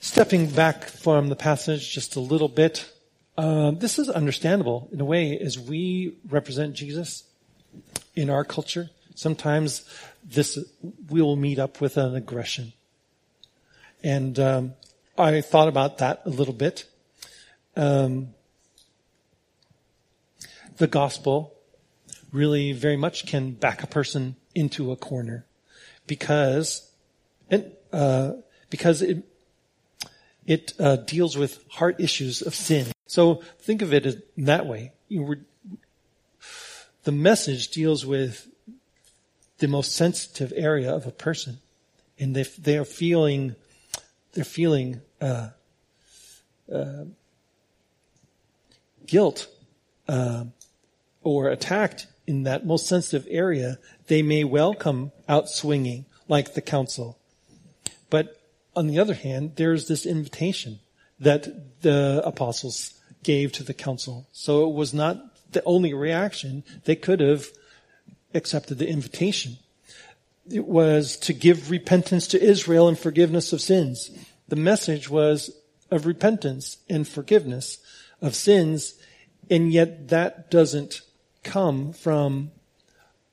[0.00, 2.90] Stepping back from the passage just a little bit,
[3.36, 7.24] um, this is understandable in a way as we represent Jesus
[8.16, 8.90] in our culture.
[9.14, 9.84] Sometimes
[10.24, 10.58] this
[11.10, 12.72] we will meet up with an aggression,
[14.02, 14.74] and um,
[15.18, 16.86] I thought about that a little bit.
[17.76, 18.34] Um,
[20.80, 21.54] the gospel
[22.32, 25.44] really very much can back a person into a corner
[26.06, 26.90] because
[27.50, 28.32] and uh,
[28.70, 29.24] because it
[30.46, 32.86] it uh, deals with heart issues of sin.
[33.06, 34.06] So think of it
[34.36, 34.92] in that way.
[35.08, 35.36] You
[37.04, 38.48] the message deals with
[39.58, 41.58] the most sensitive area of a person.
[42.18, 43.56] And they, they are feeling,
[44.32, 45.50] they're feeling, uh,
[46.72, 47.04] uh,
[49.06, 49.48] guilt,
[50.08, 50.44] uh,
[51.22, 56.60] or attacked in that most sensitive area, they may well come out swinging like the
[56.60, 57.18] council.
[58.08, 58.40] But
[58.76, 60.80] on the other hand, there's this invitation
[61.18, 64.28] that the apostles gave to the council.
[64.32, 66.64] So it was not the only reaction.
[66.84, 67.46] They could have
[68.32, 69.58] accepted the invitation.
[70.50, 74.10] It was to give repentance to Israel and forgiveness of sins.
[74.48, 75.50] The message was
[75.90, 77.78] of repentance and forgiveness
[78.22, 78.94] of sins,
[79.50, 81.02] and yet that doesn't
[81.42, 82.50] come from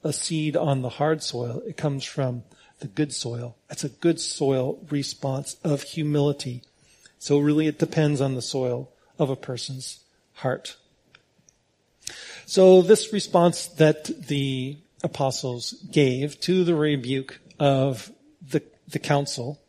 [0.04, 1.62] a seed on the hard soil.
[1.68, 2.44] It comes from
[2.80, 3.58] the good soil.
[3.68, 6.64] That's a good soil response of humility.
[7.20, 10.04] So really it depends on the soil of a person's
[10.34, 10.78] heart.
[12.46, 19.60] So this response that the apostles gave to the rebuke of the, the council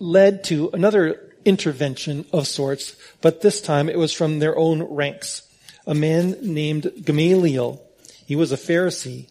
[0.00, 5.47] led to another intervention of sorts, but this time it was from their own ranks.
[5.88, 7.82] A man named Gamaliel.
[8.26, 9.28] He was a Pharisee.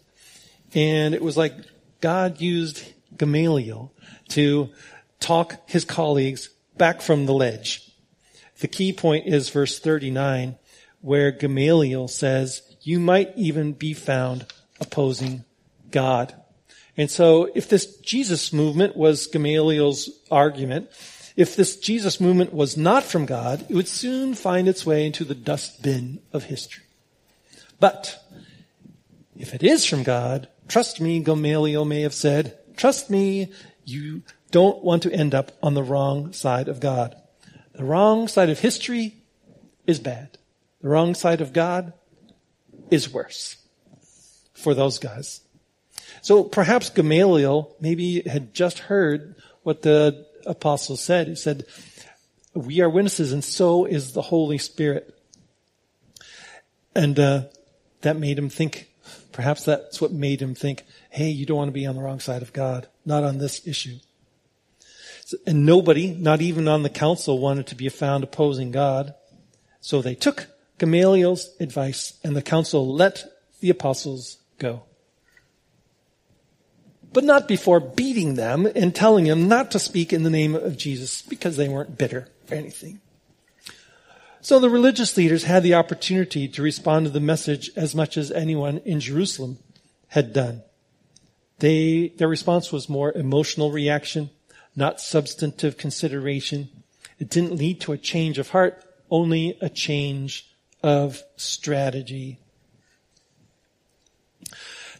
[0.73, 1.53] And it was like
[2.01, 2.83] God used
[3.15, 3.93] Gamaliel
[4.29, 4.69] to
[5.19, 7.89] talk his colleagues back from the ledge.
[8.59, 10.57] The key point is verse 39,
[11.01, 14.47] where Gamaliel says, you might even be found
[14.81, 15.45] opposing
[15.91, 16.33] God.
[16.97, 20.89] And so if this Jesus movement was Gamaliel's argument,
[21.37, 25.23] if this Jesus movement was not from God, it would soon find its way into
[25.23, 26.83] the dustbin of history.
[27.79, 28.21] But
[29.37, 33.51] if it is from God, trust me, Gamaliel may have said, trust me,
[33.85, 37.15] you don't want to end up on the wrong side of God.
[37.73, 39.17] The wrong side of history
[39.85, 40.39] is bad.
[40.81, 41.93] The wrong side of God
[42.89, 43.57] is worse
[44.53, 45.41] for those guys.
[46.23, 51.27] So perhaps Gamaliel maybe had just heard what the apostle said.
[51.27, 51.65] He said,
[52.53, 55.13] we are witnesses and so is the Holy Spirit.
[56.95, 57.43] And uh,
[58.01, 58.89] that made him think,
[59.31, 62.19] perhaps that's what made him think, hey, you don't want to be on the wrong
[62.19, 63.97] side of God, not on this issue.
[65.45, 69.13] And nobody, not even on the council, wanted to be found opposing God.
[69.81, 70.47] So they took
[70.79, 73.25] Gamaliel's advice and the council let
[73.59, 74.83] the apostles go.
[77.13, 80.77] But not before beating them and telling them not to speak in the name of
[80.77, 82.99] Jesus because they weren't bitter or anything.
[84.41, 88.31] So the religious leaders had the opportunity to respond to the message as much as
[88.31, 89.57] anyone in Jerusalem
[90.09, 90.63] had done.
[91.59, 94.29] They, their response was more emotional reaction
[94.77, 96.69] not substantive consideration.
[97.19, 100.47] It didn't lead to a change of heart, only a change
[100.83, 102.39] of strategy.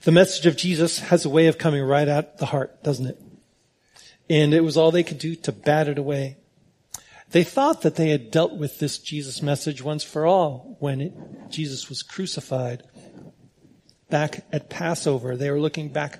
[0.08, 3.22] The message of Jesus has a way of coming right at the heart, doesn't it?
[4.30, 6.38] And it was all they could do to bat it away.
[7.32, 11.14] They thought that they had dealt with this Jesus message once for all when it,
[11.50, 12.84] Jesus was crucified.
[14.10, 16.20] Back at Passover, they were looking back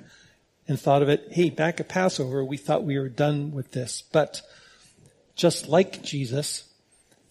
[0.68, 4.04] and thought of it, hey, back at Passover, we thought we were done with this.
[4.12, 4.42] But
[5.34, 6.70] just like Jesus,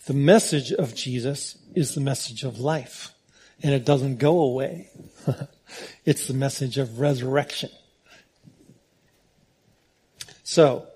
[0.07, 3.13] the message of Jesus is the message of life.
[3.63, 4.89] And it doesn't go away.
[6.05, 7.71] it's the message of resurrection.
[10.43, 10.87] So,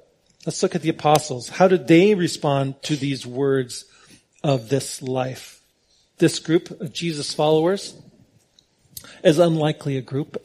[0.47, 1.49] let's look at the apostles.
[1.49, 3.85] How did they respond to these words
[4.45, 5.61] of this life?
[6.19, 8.01] This group of Jesus followers,
[9.25, 10.43] as unlikely a group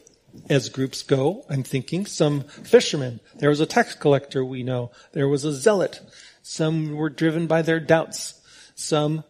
[0.49, 3.19] as groups go, I'm thinking some fishermen.
[3.35, 4.91] There was a tax collector we know.
[5.13, 6.01] There was a zealot.
[6.41, 8.41] Some were driven by their doubts.
[8.75, 9.23] Some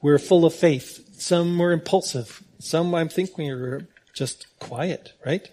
[0.00, 1.20] were full of faith.
[1.20, 2.42] Some were impulsive.
[2.58, 5.50] Some I'm thinking were just quiet, right?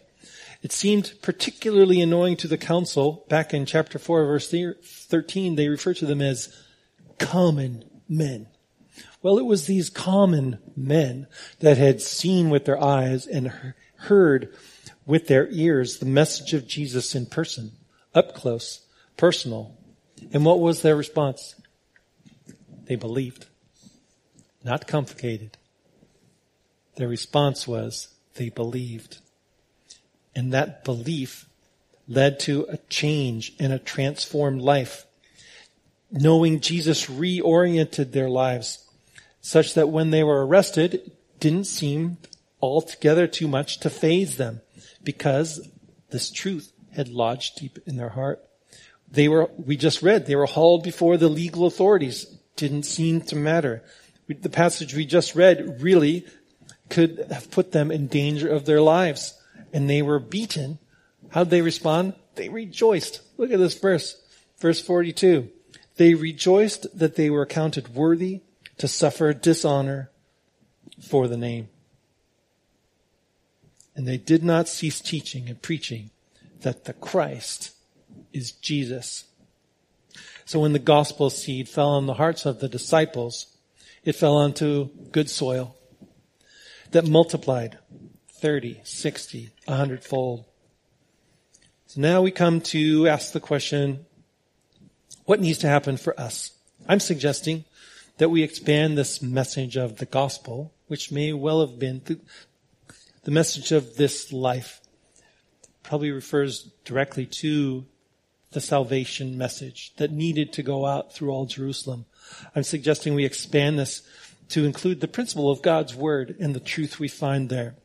[0.62, 3.26] It seemed particularly annoying to the council.
[3.30, 6.54] Back in chapter 4 verse 13, they refer to them as
[7.18, 8.48] common men.
[9.22, 11.28] Well, it was these common men
[11.60, 14.54] that had seen with their eyes and heard
[15.06, 17.72] with their ears the message of Jesus in person,
[18.14, 18.86] up close,
[19.18, 19.78] personal.
[20.34, 21.56] And what was their response?
[22.86, 23.46] They believed.
[24.64, 25.58] Not complicated.
[26.96, 29.20] Their response was they believed.
[30.36, 31.48] And that belief
[32.08, 35.06] led to a change and a transformed life.
[36.12, 38.86] Knowing Jesus reoriented their lives
[39.42, 42.18] such that when they were arrested, it didn't seem
[42.62, 44.62] altogether too much to faze them
[45.04, 45.68] because
[46.10, 48.44] this truth had lodged deep in their heart.
[49.12, 52.26] They were, we just read, they were hauled before the legal authorities.
[52.56, 53.84] Didn't seem to matter.
[54.28, 56.26] The passage we just read really
[56.90, 59.34] could have put them in danger of their lives.
[59.72, 60.80] And they were beaten.
[61.30, 62.14] How'd they respond?
[62.36, 63.22] They rejoiced.
[63.38, 64.22] Look at this verse.
[64.60, 65.50] Verse 42.
[65.98, 68.42] They rejoiced that they were counted worthy
[68.78, 70.10] to suffer dishonor
[71.02, 71.70] for the name.
[73.96, 76.12] And they did not cease teaching and preaching
[76.62, 77.74] that the Christ
[78.32, 79.26] is Jesus.
[80.46, 83.48] So when the gospel seed fell on the hearts of the disciples,
[84.04, 85.76] it fell onto good soil
[86.92, 87.78] that multiplied
[88.32, 90.46] 30, 60, 100 fold.
[91.88, 94.06] So now we come to ask the question,
[95.26, 96.52] what needs to happen for us?
[96.88, 97.66] I'm suggesting
[98.18, 102.20] that we expand this message of the gospel, which may well have been the,
[103.24, 104.82] the message of this life.
[105.84, 107.86] Probably refers directly to
[108.52, 112.06] the salvation message that needed to go out through all Jerusalem.
[112.56, 114.02] I'm suggesting we expand this
[114.50, 117.76] to include the principle of God's word and the truth we find there.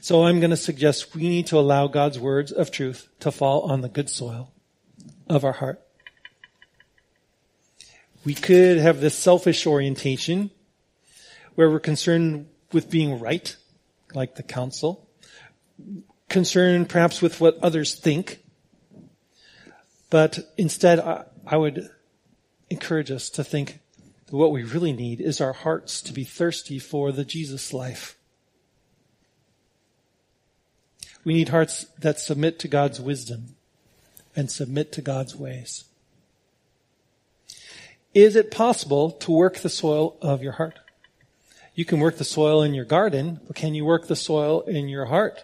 [0.00, 3.62] So I'm going to suggest we need to allow God's words of truth to fall
[3.62, 4.52] on the good soil
[5.28, 5.80] of our heart.
[8.24, 10.50] We could have this selfish orientation
[11.54, 13.54] where we're concerned with being right,
[14.14, 15.08] like the council,
[16.28, 18.42] concerned perhaps with what others think.
[20.10, 21.90] But instead, I, I would
[22.70, 23.80] encourage us to think
[24.30, 28.16] what we really need is our hearts to be thirsty for the Jesus life.
[31.24, 33.56] We need hearts that submit to God's wisdom
[34.36, 35.84] and submit to God's ways.
[38.12, 40.78] Is it possible to work the soil of your heart?
[41.74, 44.88] You can work the soil in your garden, but can you work the soil in
[44.88, 45.42] your heart?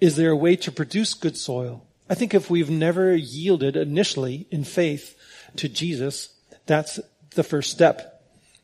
[0.00, 1.84] Is there a way to produce good soil?
[2.08, 5.14] I think if we've never yielded initially in faith
[5.56, 6.30] to Jesus,
[6.64, 7.00] that's
[7.38, 8.20] the first step.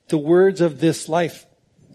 [0.08, 1.46] The words of this life.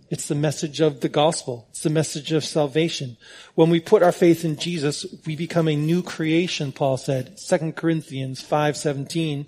[0.09, 1.67] It's the message of the gospel.
[1.71, 3.17] It's the message of salvation.
[3.53, 7.37] When we put our faith in Jesus, we become a new creation, Paul said.
[7.37, 9.45] 2 Corinthians 5:17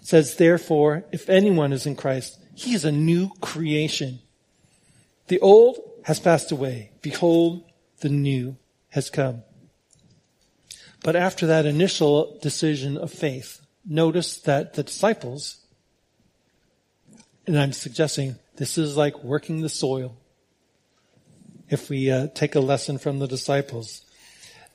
[0.00, 4.20] says, "Therefore, if anyone is in Christ, he is a new creation.
[5.28, 6.92] The old has passed away.
[7.02, 7.62] Behold,
[8.00, 8.56] the new
[8.88, 9.42] has come."
[11.04, 15.58] But after that initial decision of faith, notice that the disciples
[17.46, 20.16] and I'm suggesting this is like working the soil.
[21.68, 24.02] If we uh, take a lesson from the disciples,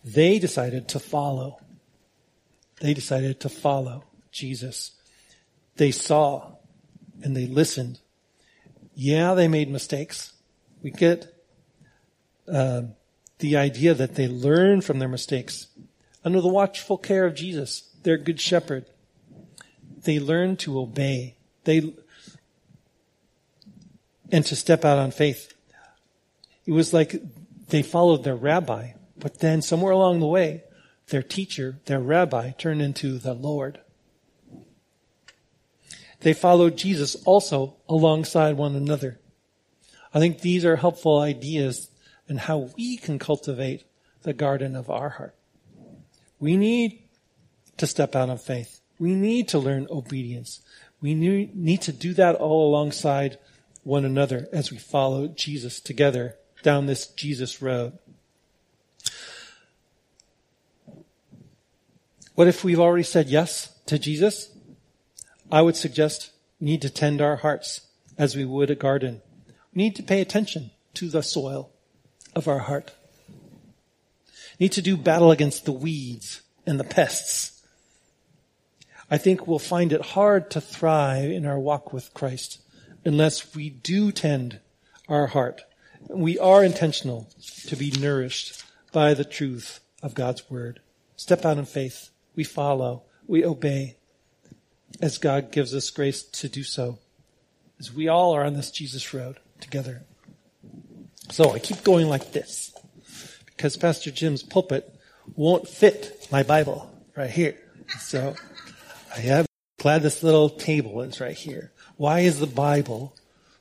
[0.03, 1.59] they decided to follow.
[2.81, 4.91] They decided to follow Jesus.
[5.77, 6.53] They saw
[7.21, 7.99] and they listened.
[8.93, 10.33] Yeah, they made mistakes.
[10.81, 11.33] We get
[12.51, 12.83] uh,
[13.39, 15.67] the idea that they learn from their mistakes
[16.23, 18.85] under the watchful care of Jesus, their good shepherd.
[20.03, 21.35] They learn to obey.
[21.63, 21.93] They
[24.31, 25.53] and to step out on faith.
[26.65, 27.21] It was like
[27.69, 30.63] they followed their rabbi, but then somewhere along the way,
[31.07, 33.79] their teacher, their rabbi, turned into the Lord.
[36.21, 39.19] They followed Jesus also alongside one another.
[40.13, 41.89] I think these are helpful ideas
[42.27, 43.83] in how we can cultivate
[44.23, 45.35] the garden of our heart.
[46.39, 47.03] We need
[47.77, 48.81] to step out on faith.
[48.97, 50.61] We need to learn obedience.
[51.01, 53.37] We need to do that all alongside
[53.85, 57.97] one another as we follow Jesus together down this Jesus road.
[62.33, 64.49] What if we've already said yes to Jesus?
[65.51, 67.81] I would suggest we need to tend our hearts
[68.17, 69.21] as we would a garden.
[69.73, 71.69] We need to pay attention to the soil
[72.35, 72.91] of our heart.
[74.59, 77.61] We need to do battle against the weeds and the pests.
[79.11, 82.59] I think we'll find it hard to thrive in our walk with Christ
[83.05, 84.59] unless we do tend
[85.07, 85.61] our heart.
[86.09, 87.29] We are intentional
[87.67, 90.81] to be nourished by the truth of God's word.
[91.15, 92.09] Step out in faith.
[92.35, 93.03] We follow.
[93.27, 93.97] We obey
[95.01, 96.99] as God gives us grace to do so.
[97.79, 100.03] As we all are on this Jesus road together.
[101.31, 102.73] So I keep going like this
[103.45, 104.93] because Pastor Jim's pulpit
[105.35, 107.57] won't fit my Bible right here.
[107.99, 108.35] So
[109.15, 109.47] I have
[109.79, 111.71] glad this little table is right here.
[111.97, 113.15] Why is the Bible,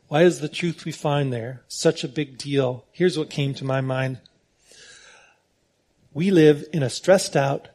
[0.09, 2.85] why is the truth we find there such a big deal?
[2.91, 4.19] Here's what came to my mind.
[6.13, 7.69] We live in a stressed out,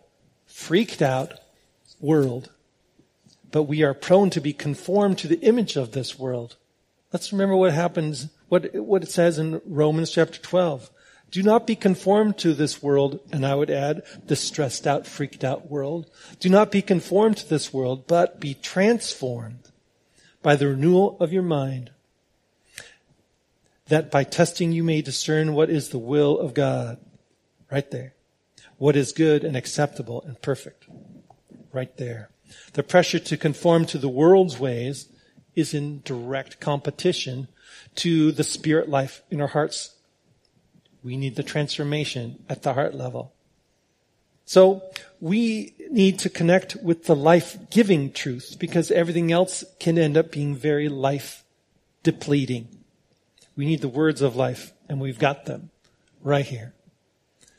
[0.46, 1.40] freaked out
[2.02, 2.50] world,
[3.52, 6.58] but we are prone to be conformed to the image of this world.
[7.14, 10.90] Let's remember what happens, what, what it says in Romans chapter 12.
[11.32, 15.46] Do not be conformed to this world, and I would add, this stressed out, freaked
[15.46, 16.12] out world.
[16.42, 19.69] Do not be conformed to this world, but be transformed
[20.42, 21.92] by the renewal of your mind,
[23.88, 26.98] that by testing you may discern what is the will of God.
[27.72, 28.14] Right there.
[28.78, 30.86] What is good and acceptable and perfect.
[31.72, 32.30] Right there.
[32.74, 35.10] The pressure to conform to the world's ways
[35.56, 37.48] is in direct competition
[37.96, 39.96] to the spirit life in our hearts.
[41.04, 43.34] We need the transformation at the heart level.
[44.50, 44.82] So
[45.20, 50.56] we need to connect with the life-giving truth because everything else can end up being
[50.56, 51.44] very life
[52.02, 52.68] depleting.
[53.56, 55.70] We need the words of life and we've got them
[56.24, 56.74] right here.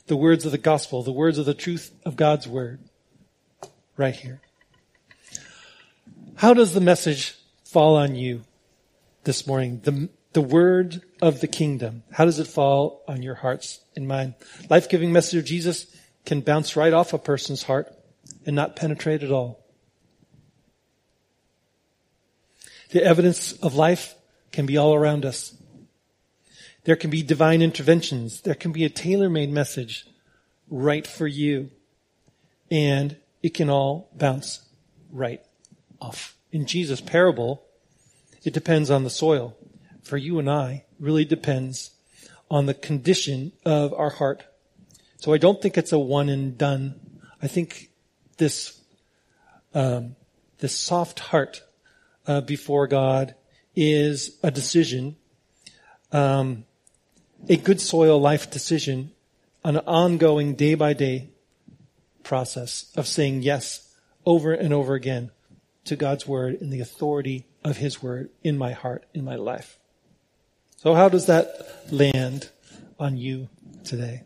[0.08, 2.80] The words of the gospel, the words of the truth of God's word
[3.96, 4.40] right here.
[6.34, 8.42] How does the message fall on you
[9.22, 9.80] this morning?
[9.84, 12.02] The, the word of the kingdom.
[12.10, 14.34] How does it fall on your hearts and mind?
[14.68, 15.86] Life-giving message of Jesus
[16.24, 17.92] can bounce right off a person's heart
[18.46, 19.64] and not penetrate at all.
[22.90, 24.14] The evidence of life
[24.52, 25.54] can be all around us.
[26.84, 28.40] There can be divine interventions.
[28.40, 30.06] There can be a tailor-made message
[30.68, 31.70] right for you.
[32.70, 34.64] And it can all bounce
[35.12, 35.42] right
[36.00, 36.36] off.
[36.52, 37.64] In Jesus' parable,
[38.42, 39.56] it depends on the soil.
[40.02, 41.90] For you and I, really depends
[42.50, 44.42] on the condition of our heart.
[45.20, 46.98] So I don't think it's a one and done.
[47.42, 47.90] I think
[48.38, 48.80] this
[49.74, 50.16] um,
[50.58, 51.62] this soft heart
[52.26, 53.34] uh, before God
[53.76, 55.16] is a decision,
[56.10, 56.64] um,
[57.50, 59.12] a good soil life decision,
[59.62, 61.28] an ongoing day by day
[62.22, 63.94] process of saying yes
[64.24, 65.30] over and over again
[65.84, 69.78] to God's word and the authority of his word in my heart, in my life.
[70.78, 72.48] So how does that land
[72.98, 73.50] on you
[73.84, 74.22] today?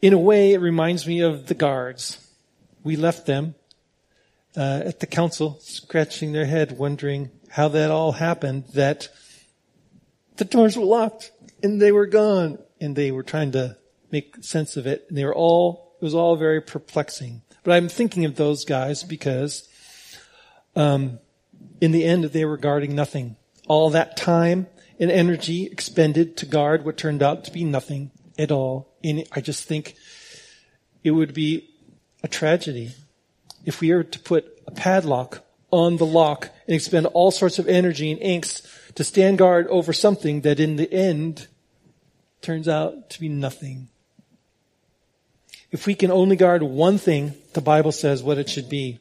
[0.00, 2.24] In a way, it reminds me of the guards.
[2.84, 3.56] We left them
[4.56, 8.64] uh, at the council, scratching their head, wondering how that all happened.
[8.74, 9.08] That
[10.36, 11.32] the doors were locked
[11.64, 13.76] and they were gone, and they were trying to
[14.12, 15.06] make sense of it.
[15.08, 17.42] And they were all it was all very perplexing.
[17.64, 19.68] But I'm thinking of those guys because
[20.76, 21.18] um,
[21.80, 23.36] in the end, they were guarding nothing.
[23.66, 24.68] All that time
[25.00, 28.88] and energy expended to guard what turned out to be nothing at all.
[29.02, 29.96] And I just think
[31.02, 31.68] it would be
[32.22, 32.92] a tragedy
[33.64, 37.68] if we were to put a padlock on the lock and expend all sorts of
[37.68, 41.46] energy and angst to stand guard over something that in the end
[42.40, 43.88] turns out to be nothing.
[45.70, 49.00] If we can only guard one thing, the Bible says what it should be.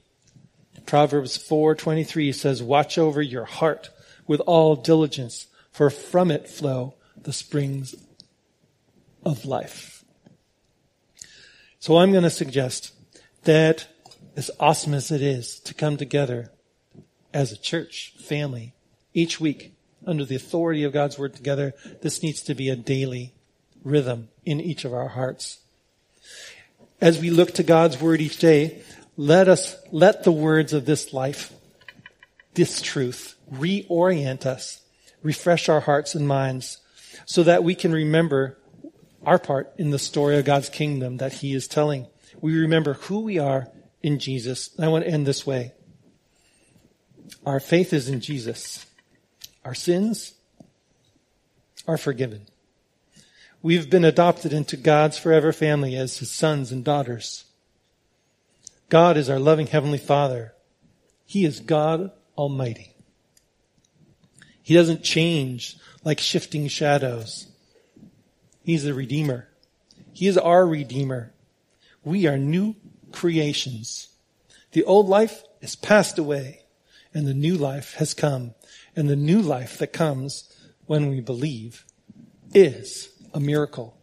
[0.86, 3.90] Proverbs 4:23 says, "Watch over your heart
[4.26, 7.96] with all diligence, for from it flow the springs
[9.32, 10.04] of life."
[11.80, 12.94] So I'm going to suggest
[13.44, 13.88] that
[14.36, 16.52] as awesome as it is to come together
[17.34, 18.74] as a church family
[19.14, 19.74] each week
[20.06, 23.34] under the authority of God's word together, this needs to be a daily
[23.84, 25.60] rhythm in each of our hearts
[27.00, 28.82] as we look to God's word each day,
[29.16, 31.54] let us, let the words of this life,
[32.54, 34.82] this truth, reorient us,
[35.22, 36.80] refresh our hearts and minds
[37.26, 38.58] so that we can remember
[39.28, 42.08] our part in the story of God's kingdom that he is telling.
[42.40, 43.68] We remember who we are
[44.02, 44.70] in Jesus.
[44.80, 45.74] I want to end this way.
[47.46, 48.86] Our faith is in Jesus.
[49.66, 50.34] Our sins
[51.86, 52.48] are forgiven.
[53.62, 57.44] We've been adopted into God's forever family as his sons and daughters.
[58.88, 60.54] God is our loving heavenly father.
[61.26, 62.94] He is God Almighty.
[64.64, 65.76] He doesn't change
[66.06, 67.48] like shifting shadows.
[68.68, 69.48] He's the Redeemer.
[70.12, 71.32] He is our Redeemer.
[72.04, 72.76] We are new
[73.14, 74.10] creations.
[74.74, 76.64] The old life is passed away
[77.14, 78.56] and the new life has come.
[78.94, 80.54] And the new life that comes
[80.86, 81.86] when we believe
[82.54, 83.98] is a miracle.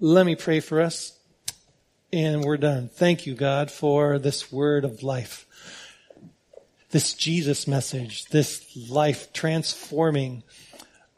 [0.00, 1.18] Let me pray for us
[2.10, 2.88] and we're done.
[2.88, 5.44] Thank you, God, for this word of life.
[6.88, 10.42] This Jesus message, this life transforming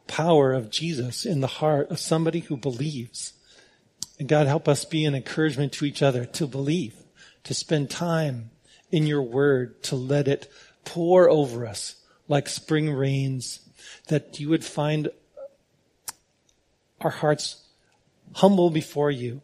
[0.06, 3.32] power of Jesus in the heart of somebody who believes.
[4.18, 6.94] And God, help us be an encouragement to each other to believe,
[7.44, 8.50] to spend time
[8.90, 10.50] in your word, to let it
[10.84, 11.96] pour over us
[12.28, 13.60] like spring rains,
[14.08, 15.08] that you would find
[17.00, 17.64] our hearts
[18.34, 19.42] humble before you,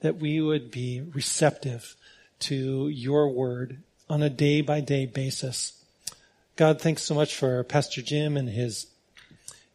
[0.00, 1.96] that we would be receptive
[2.38, 5.84] to your word on a day by day basis.
[6.56, 8.86] God, thanks so much for Pastor Jim and his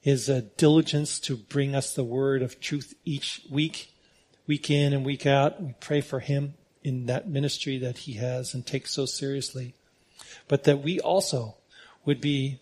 [0.06, 3.92] his uh, diligence to bring us the word of truth each week,
[4.46, 5.60] week in and week out.
[5.60, 6.54] We pray for him
[6.84, 9.74] in that ministry that he has and takes so seriously,
[10.48, 11.56] but that we also
[12.06, 12.60] would be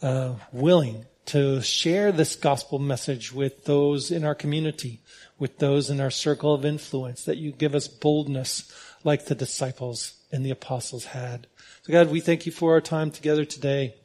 [0.00, 5.02] uh, willing to share this gospel message with those in our community,
[5.38, 8.72] with those in our circle of influence, that you give us boldness
[9.04, 11.48] like the disciples and the apostles had.
[11.82, 13.96] So God, we thank you for our time together today.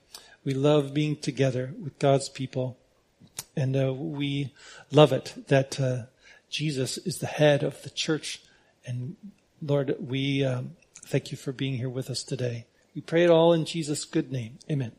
[0.44, 2.78] We love being together with God's people.
[3.56, 4.52] And uh, we
[4.92, 6.04] love it that uh,
[6.50, 8.42] Jesus is the head of the church.
[8.86, 9.16] And
[9.62, 10.72] Lord, we um,
[11.06, 12.66] thank you for being here with us today.
[12.96, 14.60] We pray it all in Jesus' good name.
[14.70, 14.92] Amen.